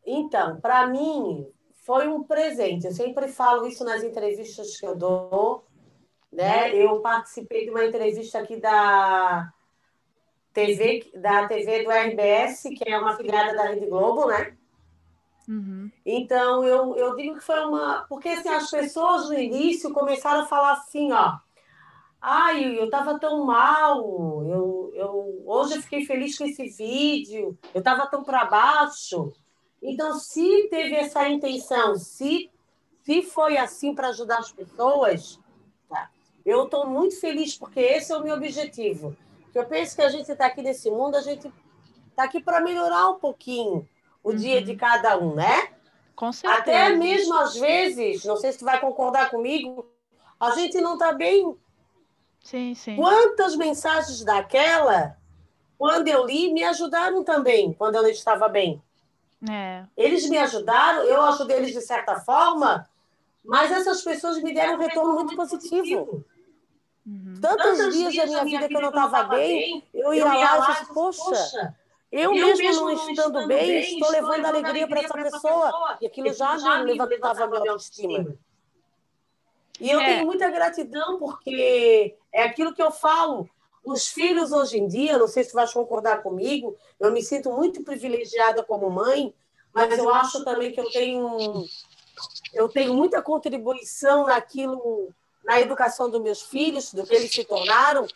[0.05, 1.47] Então, para mim,
[1.85, 2.87] foi um presente.
[2.87, 5.65] Eu sempre falo isso nas entrevistas que eu dou.
[6.31, 6.75] Né?
[6.75, 9.53] Eu participei de uma entrevista aqui da
[10.53, 14.55] TV, da TV do RBS, que é uma filiada da Rede Globo, né?
[15.47, 15.91] Uhum.
[16.05, 18.05] Então, eu, eu digo que foi uma.
[18.07, 21.37] Porque assim, as pessoas no início começaram a falar assim, ó.
[22.21, 23.99] Ai, eu estava tão mal,
[24.47, 29.33] eu, eu, hoje eu fiquei feliz com esse vídeo, eu estava tão para baixo.
[29.81, 32.49] Então, se teve essa intenção, se,
[33.03, 35.37] se foi assim para ajudar as pessoas,
[35.89, 36.09] tá?
[36.45, 39.13] eu estou muito feliz, porque esse é o meu objetivo.
[39.53, 41.51] Eu penso que a gente está aqui nesse mundo, a gente
[42.09, 43.87] está aqui para melhorar um pouquinho
[44.23, 44.35] o uhum.
[44.35, 45.69] dia de cada um, né?
[46.15, 46.61] Com certeza.
[46.61, 49.85] Até mesmo às vezes, não sei se tu vai concordar comigo,
[50.39, 51.55] a gente não está bem.
[52.43, 52.95] Sim, sim.
[52.95, 55.17] Quantas mensagens daquela,
[55.77, 58.81] quando eu li, me ajudaram também, quando eu não estava bem.
[59.49, 59.85] É.
[59.97, 62.87] Eles me ajudaram, eu ajudei eles de certa forma,
[63.43, 66.23] mas essas pessoas me deram um retorno muito positivo.
[67.43, 70.71] Tantos, Tantos dias da minha vida que eu não estava bem, eu ia lá e
[70.71, 71.75] disse, poxa,
[72.09, 75.65] eu, eu mesmo, mesmo não estando bem, bem estou levando alegria para essa pessoa.
[75.65, 75.97] pessoa.
[75.99, 78.33] E aquilo já, já me levantava a minha autoestima.
[79.77, 80.05] E eu é.
[80.05, 83.49] tenho muita gratidão, porque é aquilo que eu falo.
[83.83, 87.83] Os filhos hoje em dia, não sei se vais concordar comigo, eu me sinto muito
[87.83, 89.33] privilegiada como mãe,
[89.73, 91.65] mas eu acho também que eu tenho
[92.53, 95.09] eu tenho muita contribuição naquilo,
[95.43, 98.07] na educação dos meus filhos, do que eles se tornaram.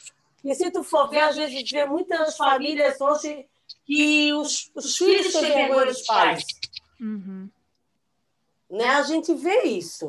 [0.44, 3.46] E se tu for ver, às vezes vê muitas famílias hoje
[3.86, 6.44] que os, os filhos têm vergonha dos pais.
[7.00, 7.50] Uhum.
[8.70, 8.86] Né?
[8.86, 10.06] A gente vê isso.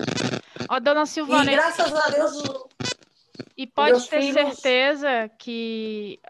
[0.68, 1.50] Ó, dona Silvana.
[1.50, 2.42] E graças a Deus.
[3.56, 4.34] E pode ter filhos...
[4.34, 6.20] certeza que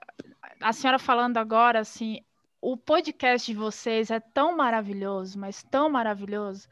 [0.61, 2.21] a senhora falando agora, assim,
[2.61, 6.69] o podcast de vocês é tão maravilhoso, mas tão maravilhoso,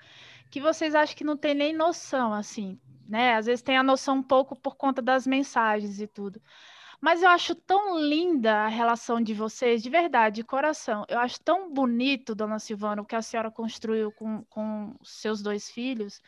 [0.51, 3.35] que vocês acham que não tem nem noção, assim, né?
[3.35, 6.41] Às vezes tem a noção um pouco por conta das mensagens e tudo.
[7.01, 11.05] Mas eu acho tão linda a relação de vocês, de verdade, de coração.
[11.09, 15.71] Eu acho tão bonito, dona Silvana, o que a senhora construiu com, com seus dois
[15.71, 16.23] filhos.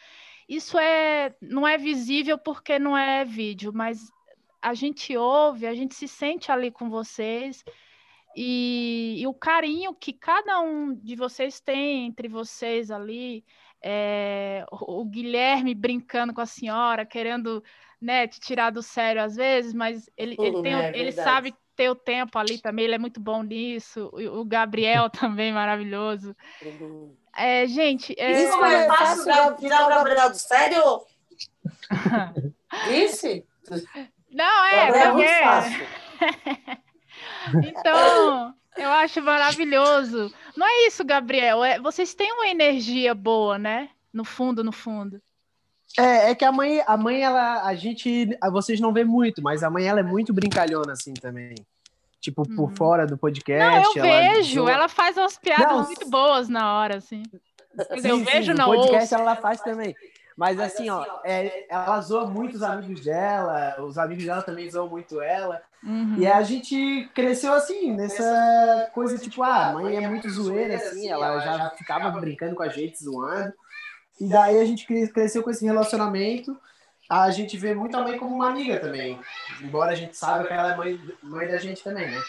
[0.48, 4.10] Isso é, não é visível porque não é vídeo, mas
[4.60, 7.64] a gente ouve, a gente se sente ali com vocês.
[8.36, 13.44] E, e o carinho que cada um de vocês tem entre vocês ali,
[13.82, 17.62] é, o Guilherme brincando com a senhora, querendo
[18.00, 21.88] né, te tirar do sério às vezes, mas ele, ele, tem, é ele sabe ter
[21.88, 24.10] o tempo ali também, ele é muito bom nisso.
[24.12, 26.34] O, Gabriel também maravilhoso.
[26.62, 27.16] Uhum.
[27.36, 28.14] É, gente.
[28.18, 28.42] É...
[28.42, 30.82] Isso é fácil tirar o Gabriel do sério?
[32.88, 33.46] Disse?
[34.30, 35.86] Não, é, é muito fácil.
[37.64, 40.32] então, eu acho maravilhoso.
[40.56, 41.64] Não é isso, Gabriel.
[41.64, 43.90] É, vocês têm uma energia boa, né?
[44.12, 45.20] No fundo, no fundo.
[45.96, 49.62] É, é que a mãe, a mãe, ela, a gente, vocês não vê muito, mas
[49.62, 51.54] a mãe, ela é muito brincalhona, assim, também.
[52.20, 52.56] Tipo, hum.
[52.56, 53.84] por fora do podcast.
[53.84, 57.22] Não, eu ela vejo, ela faz umas piadas não, muito boas na hora, assim.
[58.00, 59.14] Sim, eu vejo sim, no podcast ouço.
[59.14, 59.94] ela faz também.
[60.38, 64.88] Mas assim, ó, é, ela zoa muito os amigos dela, os amigos dela também zoam
[64.88, 65.60] muito ela.
[65.82, 66.14] Uhum.
[66.16, 71.08] E a gente cresceu assim, nessa coisa tipo, ah, a mãe é muito zoeira, assim,
[71.08, 73.52] ela já ficava brincando com a gente, zoando.
[74.20, 76.56] E daí a gente cresceu com esse relacionamento.
[77.10, 79.18] A gente vê muito a mãe como uma amiga também.
[79.60, 82.22] Embora a gente saiba que ela é mãe, mãe da gente também, né?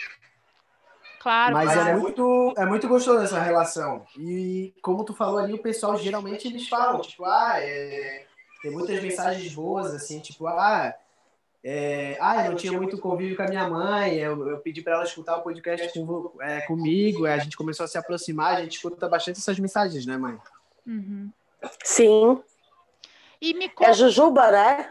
[1.20, 1.54] Claro.
[1.54, 1.90] Mas claro.
[1.90, 4.06] é muito, é muito gostoso essa relação.
[4.18, 8.26] E como tu falou ali, o pessoal geralmente eles falam, tipo, ah, é...
[8.62, 10.94] tem muitas mensagens boas, assim, tipo, ah,
[11.62, 12.18] é...
[12.22, 15.04] ah, eu não tinha muito convívio com a minha mãe, eu, eu pedi para ela
[15.04, 19.10] escutar o podcast com, é, comigo, a gente começou a se aproximar, a gente escuta
[19.10, 20.38] bastante essas mensagens, né, mãe?
[20.88, 21.30] Uhum.
[21.84, 22.42] Sim.
[23.42, 23.90] E me conta...
[23.90, 24.90] É Jujuba, né?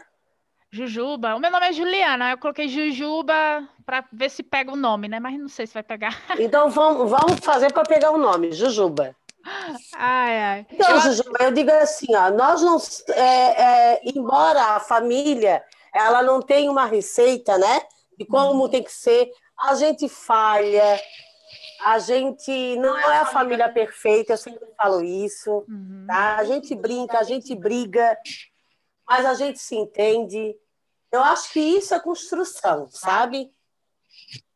[0.71, 1.35] Jujuba.
[1.35, 2.31] O meu nome é Juliana.
[2.31, 5.19] Eu coloquei Jujuba para ver se pega o nome, né?
[5.19, 6.15] Mas não sei se vai pegar.
[6.39, 9.15] Então vamos, vamos fazer para pegar o nome, Jujuba.
[9.95, 10.67] Ai, ai.
[10.71, 11.01] Então, eu...
[11.01, 12.77] Jujuba, eu digo assim, ó, nós não,
[13.15, 17.81] é, é, embora a família ela não tenha uma receita, né?
[18.17, 18.69] De como uhum.
[18.69, 21.01] tem que ser, a gente falha,
[21.83, 26.05] a gente não é a família perfeita, eu sempre falo isso, uhum.
[26.07, 26.37] tá?
[26.37, 28.15] A gente brinca, a gente briga,
[29.09, 30.55] mas a gente se entende.
[31.11, 33.51] Eu acho que isso é construção, sabe?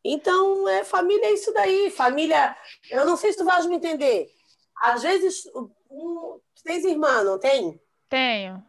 [0.04, 1.89] Então, é, família é isso daí.
[1.89, 2.56] Família,
[2.92, 4.30] eu não sei se tu vais me entender.
[4.80, 7.82] Às vezes, um, tu tens irmã, não tem?
[8.08, 8.63] Tenho.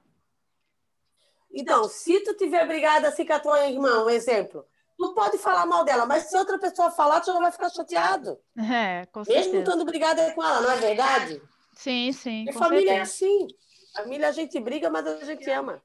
[1.53, 4.65] Então, se tu tiver brigada assim com a tua irmã, um exemplo,
[4.97, 8.39] tu pode falar mal dela, mas se outra pessoa falar, tu já vai ficar chateado.
[8.57, 9.49] É, com certeza.
[9.49, 11.43] Mesmo estando brigada com ela, não é verdade?
[11.75, 12.47] Sim, sim.
[12.49, 13.27] E família é certeza.
[13.27, 13.64] é assim.
[13.95, 15.83] Família a gente briga, mas a gente ama.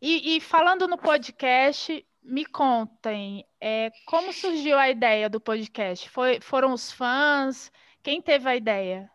[0.00, 6.08] E, e falando no podcast, me contem, é, como surgiu a ideia do podcast?
[6.10, 7.72] Foi, foram os fãs?
[8.02, 9.10] Quem teve a ideia?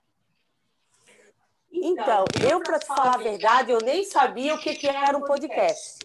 [1.71, 5.21] Então, eu, para te falar a verdade, eu nem sabia o que, que era um
[5.21, 5.99] podcast.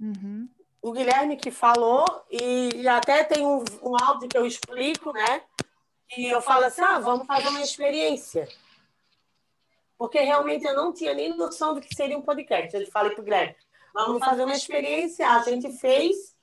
[0.00, 0.48] Uhum.
[0.80, 5.42] O Guilherme que falou, e, até tem um, um áudio que eu explico, né?
[6.16, 8.48] E eu falo assim: ah, vamos fazer uma experiência
[10.04, 12.76] porque realmente eu não tinha nem noção do que seria um podcast.
[12.76, 13.56] Eu falei para o Guilherme,
[13.94, 15.26] vamos fazer uma experiência.
[15.26, 16.36] A gente fez,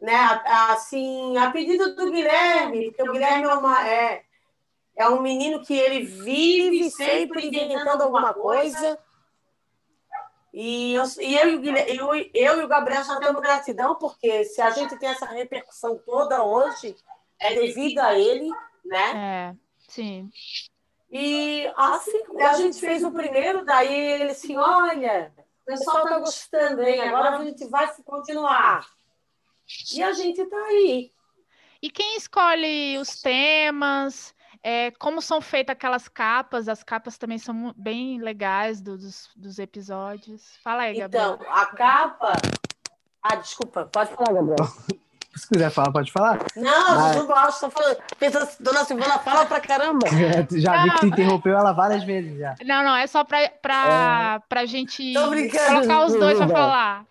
[0.00, 0.14] né,
[0.70, 4.24] assim, a pedido do Guilherme, porque o Guilherme é, uma, é,
[4.96, 8.98] é um menino que ele vive sempre inventando alguma coisa.
[10.50, 13.96] E eu, e eu, e o Guilherme, eu, eu e o Gabriel já temos gratidão,
[13.96, 16.96] porque se a gente tem essa repercussão toda hoje,
[17.38, 18.48] é devido a ele,
[18.82, 19.12] né?
[19.14, 19.56] É,
[19.90, 20.30] sim.
[21.10, 25.32] E assim, a gente fez o primeiro, daí ele assim, olha,
[25.62, 27.00] o pessoal está gostando, hein?
[27.00, 28.86] Agora a gente vai continuar.
[29.94, 31.12] E a gente está aí.
[31.80, 34.34] E quem escolhe os temas?
[34.62, 36.68] É, como são feitas aquelas capas?
[36.68, 40.56] As capas também são bem legais dos, dos episódios.
[40.62, 41.34] Fala aí, Gabriel.
[41.34, 42.32] Então, a capa.
[43.22, 44.56] Ah, desculpa, pode falar, Gabriel.
[45.38, 46.38] Se quiser falar, pode falar.
[46.56, 47.16] Não, Mas...
[47.16, 47.98] não gosto, tô falando.
[48.18, 50.06] Pensa, Dona Silvana fala pra caramba.
[50.18, 50.84] É, já não.
[50.84, 52.54] vi que tu interrompeu ela várias vezes já.
[52.64, 54.48] Não, não, é só pra, pra, é...
[54.48, 57.04] pra gente colocar os dois pra falar.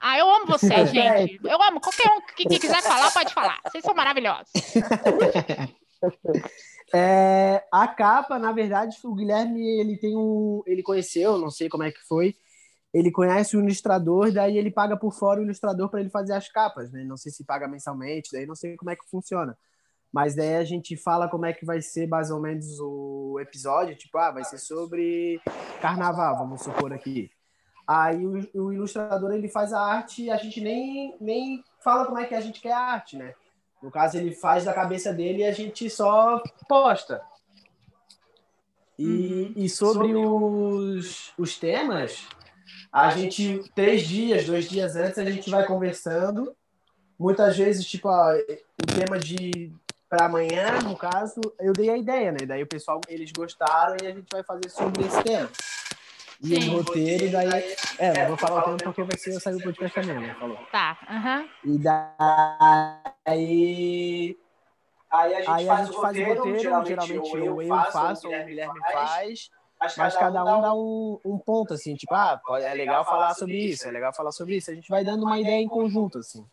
[0.00, 1.40] Ah, eu amo vocês, gente.
[1.44, 1.80] Eu amo.
[1.80, 3.58] Qualquer um que, que quiser falar, pode falar.
[3.64, 4.50] Vocês são maravilhosos.
[6.96, 11.82] É, a capa, na verdade, o Guilherme ele tem um, ele conheceu, não sei como
[11.82, 12.36] é que foi,
[12.94, 16.48] ele conhece o ilustrador, daí ele paga por fora o ilustrador para ele fazer as
[16.48, 17.02] capas, né?
[17.02, 19.58] Não sei se paga mensalmente, daí não sei como é que funciona.
[20.12, 23.96] Mas daí a gente fala como é que vai ser mais ou menos o episódio,
[23.96, 25.40] tipo, ah, vai ser sobre
[25.82, 27.32] carnaval, vamos supor aqui.
[27.84, 32.20] Aí o, o ilustrador ele faz a arte e a gente nem, nem fala como
[32.20, 33.34] é que a gente quer a arte, né?
[33.82, 37.20] No caso, ele faz da cabeça dele e a gente só posta.
[38.96, 39.52] E, uhum.
[39.56, 42.26] e sobre os, os temas,
[42.94, 46.54] a gente, três dias, dois dias antes, a gente vai conversando.
[47.18, 49.72] Muitas vezes, tipo, ó, o tema de
[50.08, 52.46] para amanhã, no caso, eu dei a ideia, né?
[52.46, 55.50] Daí o pessoal, eles gostaram e a gente vai fazer sobre esse tema.
[56.40, 56.68] E Sim.
[56.68, 57.74] o roteiro, daí.
[57.98, 60.36] É, não vou falar o tempo porque vai ser eu sair do podcast também, né?
[60.38, 60.58] Falou.
[60.70, 60.96] Tá.
[61.10, 61.48] Uhum.
[61.74, 61.78] E
[63.26, 64.38] daí.
[65.10, 67.68] Aí a gente, aí faz, a gente faz, o roteiro, roteiro geralmente, geralmente eu, eu
[67.90, 69.50] faço, ou o Guilherme faz, faz
[69.96, 73.86] mas cada um dá um, um ponto, assim, tipo, ah, é legal falar sobre isso,
[73.86, 74.70] é legal falar sobre isso.
[74.70, 76.44] A gente vai dando uma ideia em conjunto, assim.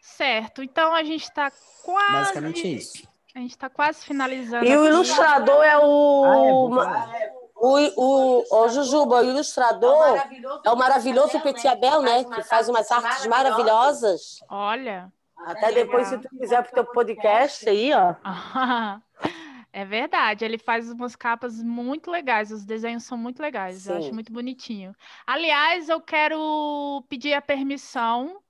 [0.00, 1.50] Certo, então a gente está
[1.84, 2.12] quase.
[2.12, 3.08] Basicamente é isso.
[3.34, 4.64] A gente está quase finalizando.
[4.64, 6.76] E o ilustrador é o.
[6.80, 10.16] Ah, é, o, o, o Jujuba, o ilustrador,
[10.64, 12.24] é o maravilhoso Petit Abel, né?
[12.24, 14.40] Que faz umas artes maravilhosas.
[14.48, 15.12] Olha.
[15.46, 18.14] Até depois, se tu quiser pro teu podcast aí, ó.
[19.72, 23.90] É verdade, ele faz umas capas muito legais, os desenhos são muito legais, Sim.
[23.90, 24.94] eu acho muito bonitinho.
[25.26, 28.40] Aliás, eu quero pedir a permissão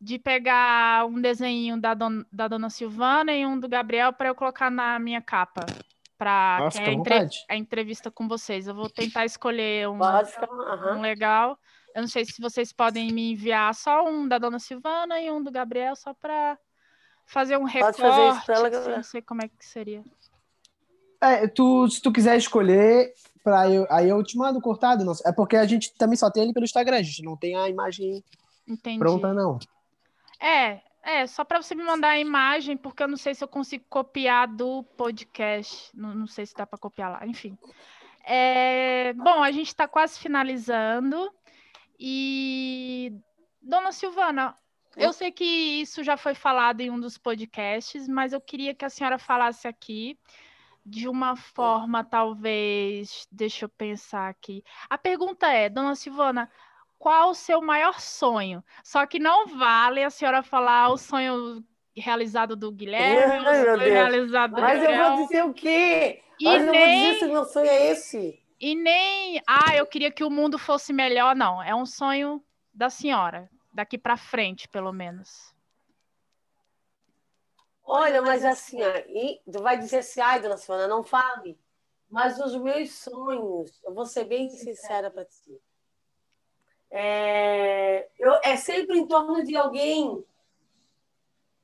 [0.00, 4.34] de pegar um desenho da, don, da dona Silvana e um do Gabriel para eu
[4.34, 5.64] colocar na minha capa
[6.18, 7.28] para é a, entre...
[7.48, 8.66] a, entrevista com vocês.
[8.66, 11.58] Eu vou tentar escolher um, um legal.
[11.94, 15.42] Eu não sei se vocês podem me enviar só um da Dona Silvana e um
[15.42, 16.58] do Gabriel, só para
[17.24, 18.00] fazer um recorte.
[18.00, 20.02] Pode fazer isso ela, assim, não sei como é que seria.
[21.20, 23.12] É, tu, se tu quiser escolher,
[23.42, 25.04] pra eu, aí eu te mando cortado.
[25.04, 27.56] Não, é porque a gente também só tem ele pelo Instagram, a gente não tem
[27.56, 28.22] a imagem
[28.66, 28.98] Entendi.
[28.98, 29.58] pronta, não.
[30.40, 33.48] É, é, só para você me mandar a imagem, porque eu não sei se eu
[33.48, 35.90] consigo copiar do podcast.
[35.94, 37.26] Não, não sei se dá para copiar lá.
[37.26, 37.56] Enfim.
[38.24, 41.32] É, bom, a gente está quase finalizando.
[41.98, 43.14] E,
[43.62, 44.56] dona Silvana,
[44.96, 48.84] eu sei que isso já foi falado em um dos podcasts, mas eu queria que
[48.84, 50.18] a senhora falasse aqui
[50.86, 53.26] de uma forma, talvez.
[53.30, 54.62] Deixa eu pensar aqui.
[54.88, 56.48] A pergunta é, dona Silvana,
[56.96, 58.62] qual o seu maior sonho.
[58.84, 61.64] Só que não vale a senhora falar o sonho
[61.96, 66.22] realizado do Guilherme, Ai, o sonho realizado do Mas eu vou dizer o quê?
[66.38, 66.66] E Mas nem...
[66.66, 68.42] eu vou dizer se meu sonho é esse.
[68.60, 71.62] E nem, ah, eu queria que o mundo fosse melhor, não.
[71.62, 75.55] É um sonho da senhora, daqui para frente, pelo menos.
[77.86, 78.78] Olha, mas assim,
[79.08, 81.58] e vai dizer assim, ai, dona Silvana, não fale.
[82.10, 85.60] Mas os meus sonhos, eu vou ser bem sincera para ti
[86.90, 90.24] é, eu, é sempre em torno de alguém.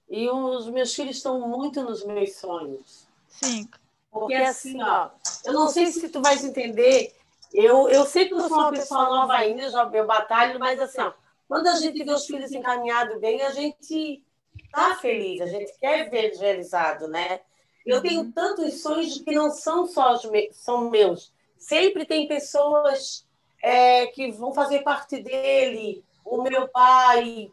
[0.08, 3.08] E os meus filhos estão muito nos meus sonhos.
[3.28, 3.68] Sim.
[4.10, 5.08] Porque assim, ó,
[5.44, 7.14] eu não sei se tu vais entender.
[7.52, 11.00] Eu, eu sei que eu sou uma pessoa nova ainda, já eu batalho, mas assim,
[11.00, 11.12] ó,
[11.48, 14.22] quando a gente vê os filhos encaminhados bem, a gente
[14.70, 17.40] tá feliz, a gente quer ver eles realizados, né?
[17.84, 18.32] Eu tenho uhum.
[18.32, 21.32] tantos sonhos que não são só os meus, são meus.
[21.58, 23.26] Sempre tem pessoas
[23.62, 27.50] é, que vão fazer parte dele, o meu pai,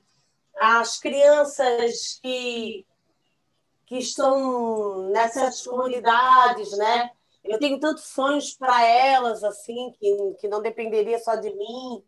[0.59, 2.85] as crianças que,
[3.85, 7.11] que estão nessas comunidades, né?
[7.43, 12.03] Eu tenho tantos sonhos para elas, assim, que, que não dependeria só de mim.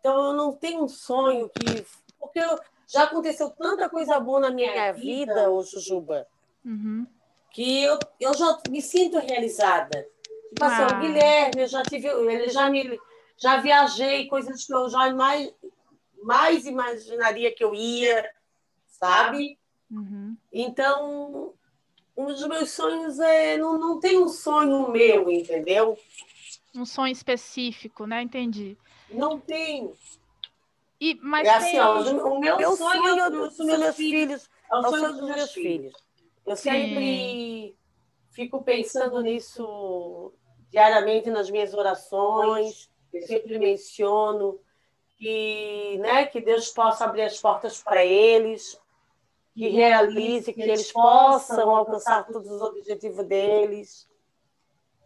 [0.00, 1.86] Então, eu não tenho um sonho que...
[2.18, 6.26] Porque eu, já aconteceu tanta coisa boa na minha vida, ô Jujuba,
[6.64, 7.06] uhum.
[7.50, 10.06] que eu, eu já me sinto realizada.
[10.50, 10.96] Tipo assim, ah.
[10.96, 12.98] o Guilherme, eu já tive, ele já me
[13.36, 15.52] já viajei, coisas que eu já mais,
[16.22, 18.28] mais imaginaria que eu ia,
[18.86, 19.58] sabe?
[19.90, 20.36] Uhum.
[20.52, 21.52] Então,
[22.16, 23.58] um dos meus sonhos é.
[23.58, 25.98] Não, não tem um sonho meu, entendeu?
[26.74, 28.22] Um sonho específico, né?
[28.22, 28.76] Entendi.
[29.10, 29.92] Não tem.
[31.00, 34.48] E, mas é assim, ó, o meu, meu sonho, sonho é dos meus, filhos.
[34.70, 35.92] É o sonho dos meus filhos.
[36.46, 37.76] Eu sempre
[38.30, 40.32] fico pensando nisso
[40.70, 42.90] diariamente nas minhas orações.
[43.12, 44.58] Eu sempre menciono
[45.16, 48.80] que, né, que Deus possa abrir as portas para eles,
[49.54, 54.08] que realize, que eles possam alcançar todos os objetivos deles.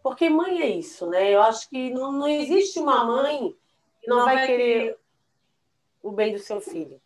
[0.03, 1.31] Porque mãe é isso, né?
[1.31, 3.55] Eu acho que não, não existe uma mãe
[4.01, 4.97] que não vai querer
[6.01, 7.01] o bem do seu filho.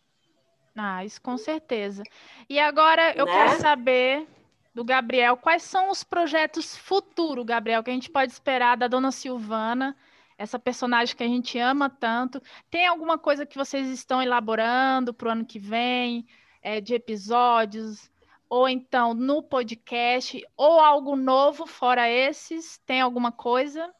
[0.74, 2.02] Ah, isso com certeza.
[2.48, 3.32] E agora eu né?
[3.32, 4.26] quero saber
[4.74, 9.10] do Gabriel quais são os projetos futuros, Gabriel, que a gente pode esperar da dona
[9.10, 9.96] Silvana,
[10.36, 12.42] essa personagem que a gente ama tanto.
[12.70, 16.26] Tem alguma coisa que vocês estão elaborando para o ano que vem,
[16.62, 18.10] é, de episódios,
[18.50, 22.78] ou então no podcast, ou algo novo fora esses?
[22.84, 23.90] Tem alguma coisa?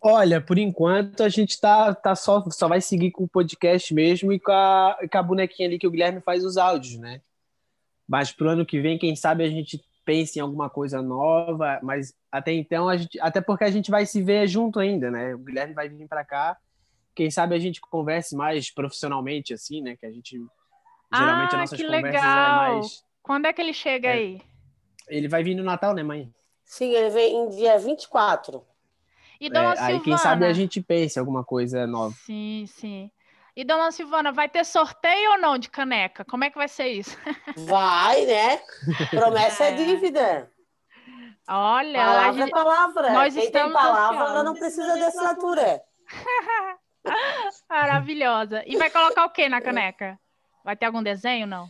[0.00, 4.32] Olha, por enquanto a gente tá, tá só, só vai seguir com o podcast mesmo
[4.32, 7.20] e com a, com a bonequinha ali que o Guilherme faz os áudios, né?
[8.06, 12.14] Mas pro ano que vem, quem sabe a gente pense em alguma coisa nova, mas
[12.30, 15.34] até então a gente, até porque a gente vai se ver junto ainda, né?
[15.34, 16.56] O Guilherme vai vir para cá,
[17.14, 19.96] quem sabe a gente converse mais profissionalmente assim, né?
[19.96, 20.38] Que a gente
[21.12, 22.62] geralmente ah, as nossas que conversas legal.
[22.62, 24.42] é mais Quando é que ele chega é, aí?
[25.08, 26.32] Ele vai vir no Natal, né, mãe?
[26.64, 28.64] Sim, ele vem em dia 24.
[29.40, 29.98] E dona é, Silvana?
[29.98, 32.14] Aí quem sabe a gente pense alguma coisa nova.
[32.24, 33.10] Sim, sim.
[33.56, 36.24] E dona Silvana, vai ter sorteio ou não de caneca?
[36.24, 37.16] Como é que vai ser isso?
[37.56, 38.60] Vai, né?
[39.08, 40.52] Promessa é, é dívida.
[41.48, 42.48] Olha, palavra gente...
[42.48, 43.12] é palavra.
[43.12, 45.82] Nós Quem tem palavra, ela não precisa de assinatura.
[47.70, 48.62] Maravilhosa.
[48.66, 50.18] E vai colocar o que na caneca?
[50.62, 51.68] Vai ter algum desenho, não?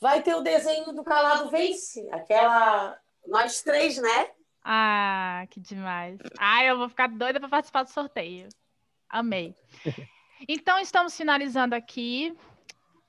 [0.00, 4.30] Vai ter o desenho do Calado Vence, aquela nós três, né?
[4.64, 6.18] Ah, que demais.
[6.38, 8.48] Ah, eu vou ficar doida para participar do sorteio.
[9.08, 9.54] Amei.
[10.46, 12.36] Então, estamos finalizando aqui.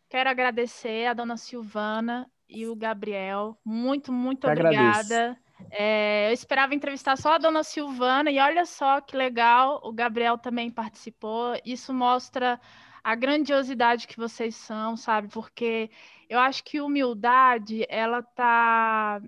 [0.07, 3.57] Quero agradecer a dona Silvana e o Gabriel.
[3.65, 5.37] Muito, muito eu obrigada.
[5.71, 10.37] É, eu esperava entrevistar só a dona Silvana e olha só que legal, o Gabriel
[10.37, 11.59] também participou.
[11.65, 12.59] Isso mostra
[13.03, 15.27] a grandiosidade que vocês são, sabe?
[15.29, 15.89] Porque
[16.29, 19.21] eu acho que humildade, ela tá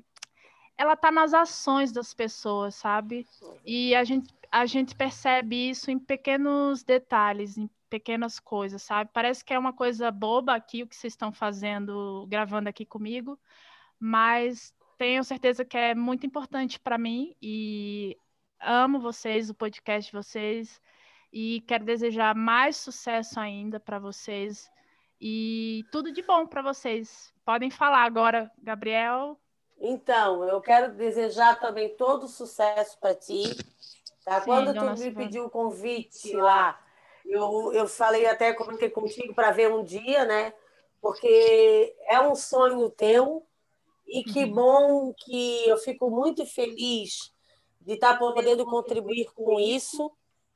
[0.77, 3.25] ela tá nas ações das pessoas, sabe?
[3.65, 9.09] E a gente, a gente percebe isso em pequenos detalhes, em pequenas coisas, sabe?
[9.13, 13.39] Parece que é uma coisa boba aqui o que vocês estão fazendo, gravando aqui comigo,
[13.99, 18.17] mas tenho certeza que é muito importante para mim e
[18.59, 20.81] amo vocês, o podcast de vocês
[21.31, 24.69] e quero desejar mais sucesso ainda para vocês
[25.19, 27.33] e tudo de bom para vocês.
[27.45, 29.39] Podem falar agora, Gabriel,
[29.79, 33.55] então, eu quero desejar também todo sucesso para ti.
[34.25, 34.39] Tá?
[34.39, 36.79] Sim, Quando tu me pediu o convite lá,
[37.25, 40.53] eu, eu falei até comentei contigo para ver um dia, né?
[40.99, 43.45] Porque é um sonho teu
[44.07, 44.53] e que uhum.
[44.53, 47.33] bom que eu fico muito feliz
[47.81, 50.11] de estar tá podendo contribuir com isso.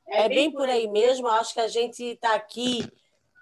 [0.06, 1.28] É bem por aí mesmo.
[1.28, 2.84] Eu acho que a gente está aqui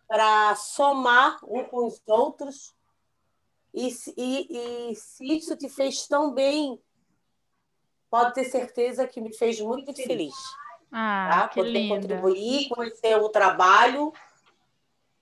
[0.06, 2.74] para somar um com os outros
[3.72, 6.80] e, e, e se isso te fez tão bem,
[8.10, 10.34] pode ter certeza que me fez muito feliz.
[10.90, 11.48] Ah, tá?
[11.48, 11.94] que Poder linda.
[11.94, 14.12] contribuir, conhecer o trabalho.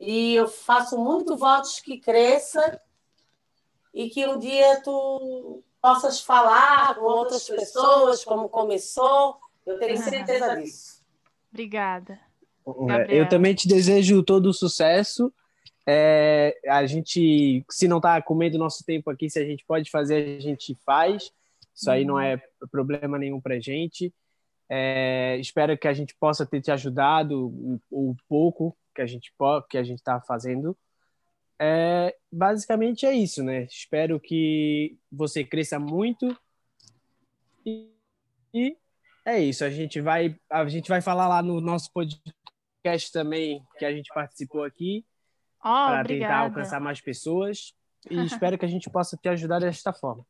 [0.01, 2.81] E eu faço muito votos que cresça
[3.93, 9.39] e que um dia tu possas falar com outras pessoas como começou.
[9.67, 11.05] Eu tenho certeza disso.
[11.51, 12.19] Obrigada.
[12.67, 13.25] Gabriel.
[13.25, 15.33] Eu também te desejo todo o sucesso
[15.91, 20.37] é, a gente, se não está comendo nosso tempo aqui, se a gente pode fazer,
[20.37, 21.33] a gente faz.
[21.75, 22.37] Isso aí não é
[22.71, 24.13] problema nenhum para gente.
[24.69, 29.33] É, espero que a gente possa ter te ajudado o, o pouco que a gente
[29.71, 30.77] que a gente está fazendo.
[31.59, 33.63] É, basicamente é isso, né?
[33.63, 36.39] Espero que você cresça muito
[37.65, 37.89] e,
[38.53, 38.77] e
[39.25, 39.65] é isso.
[39.65, 44.13] A gente vai a gente vai falar lá no nosso podcast também que a gente
[44.13, 45.03] participou aqui
[45.61, 47.73] Oh, para tentar alcançar mais pessoas.
[48.11, 50.25] E espero que a gente possa te ajudar desta forma.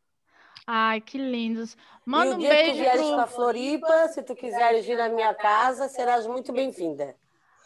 [0.66, 1.76] Ai, que lindos.
[2.04, 2.64] Manda e um beijo.
[2.64, 3.16] Se tu vieres pro...
[3.16, 7.14] para Floripa, se tu quiseres vir na minha casa, serás muito bem-vinda.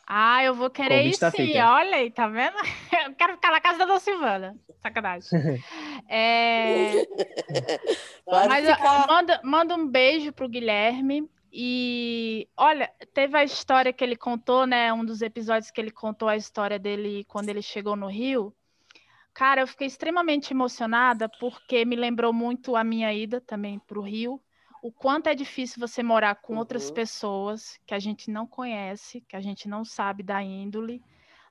[0.07, 1.31] Ah, eu vou querer ir sim.
[1.31, 1.59] Feito.
[1.59, 2.57] Olha aí, tá vendo?
[3.07, 4.57] Eu quero ficar na casa da Dona Silvana.
[4.81, 5.29] Sacanagem.
[6.09, 7.07] é...
[8.27, 8.67] Mas
[9.09, 11.31] manda, manda um beijo pro Guilherme.
[11.55, 14.91] E olha, teve a história que ele contou, né?
[14.91, 18.55] Um dos episódios que ele contou a história dele quando ele chegou no Rio.
[19.35, 24.03] Cara, eu fiquei extremamente emocionada porque me lembrou muito a minha ida também para o
[24.03, 24.41] Rio.
[24.83, 26.59] O quanto é difícil você morar com uhum.
[26.59, 31.03] outras pessoas que a gente não conhece, que a gente não sabe da índole.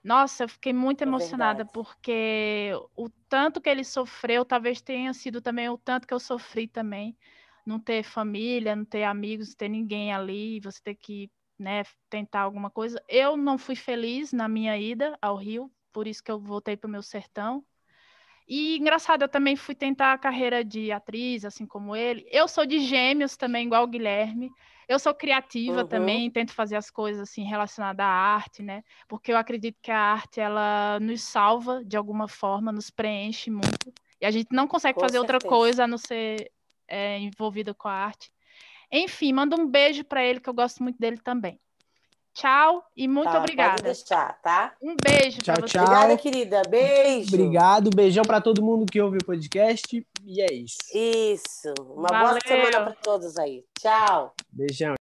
[0.04, 1.74] Nossa, eu fiquei muito é emocionada verdade.
[1.74, 6.68] porque o tanto que ele sofreu talvez tenha sido também o tanto que eu sofri
[6.68, 7.16] também.
[7.66, 12.42] Não ter família, não ter amigos, não ter ninguém ali, você ter que né, tentar
[12.42, 13.02] alguma coisa.
[13.08, 16.88] Eu não fui feliz na minha ida ao Rio, por isso que eu voltei para
[16.88, 17.64] o meu sertão.
[18.48, 22.28] E engraçado, eu também fui tentar a carreira de atriz, assim como ele.
[22.30, 24.52] Eu sou de gêmeos também, igual o Guilherme.
[24.90, 25.88] Eu sou criativa uhum.
[25.88, 28.84] também, tento fazer as coisas assim relacionadas à arte, né?
[29.08, 33.94] Porque eu acredito que a arte ela nos salva de alguma forma, nos preenche muito.
[34.20, 35.34] E a gente não consegue com fazer certeza.
[35.36, 36.52] outra coisa a não ser
[36.92, 38.30] é, envolvida com a arte.
[38.92, 41.58] Enfim, manda um beijo para ele, que eu gosto muito dele também.
[42.34, 43.72] Tchau e muito tá, obrigada.
[43.72, 44.74] Pode deixar, tá?
[44.82, 45.68] Um beijo tchau, você.
[45.68, 46.62] Tchau, Obrigada, querida.
[46.70, 47.36] Beijo.
[47.36, 47.90] Obrigado.
[47.94, 50.06] Beijão para todo mundo que ouve o podcast.
[50.24, 50.78] E é isso.
[50.94, 51.74] Isso.
[51.82, 52.30] Uma Valeu.
[52.30, 53.66] boa semana para todos aí.
[53.80, 54.34] Tchau.
[54.50, 55.01] Beijão.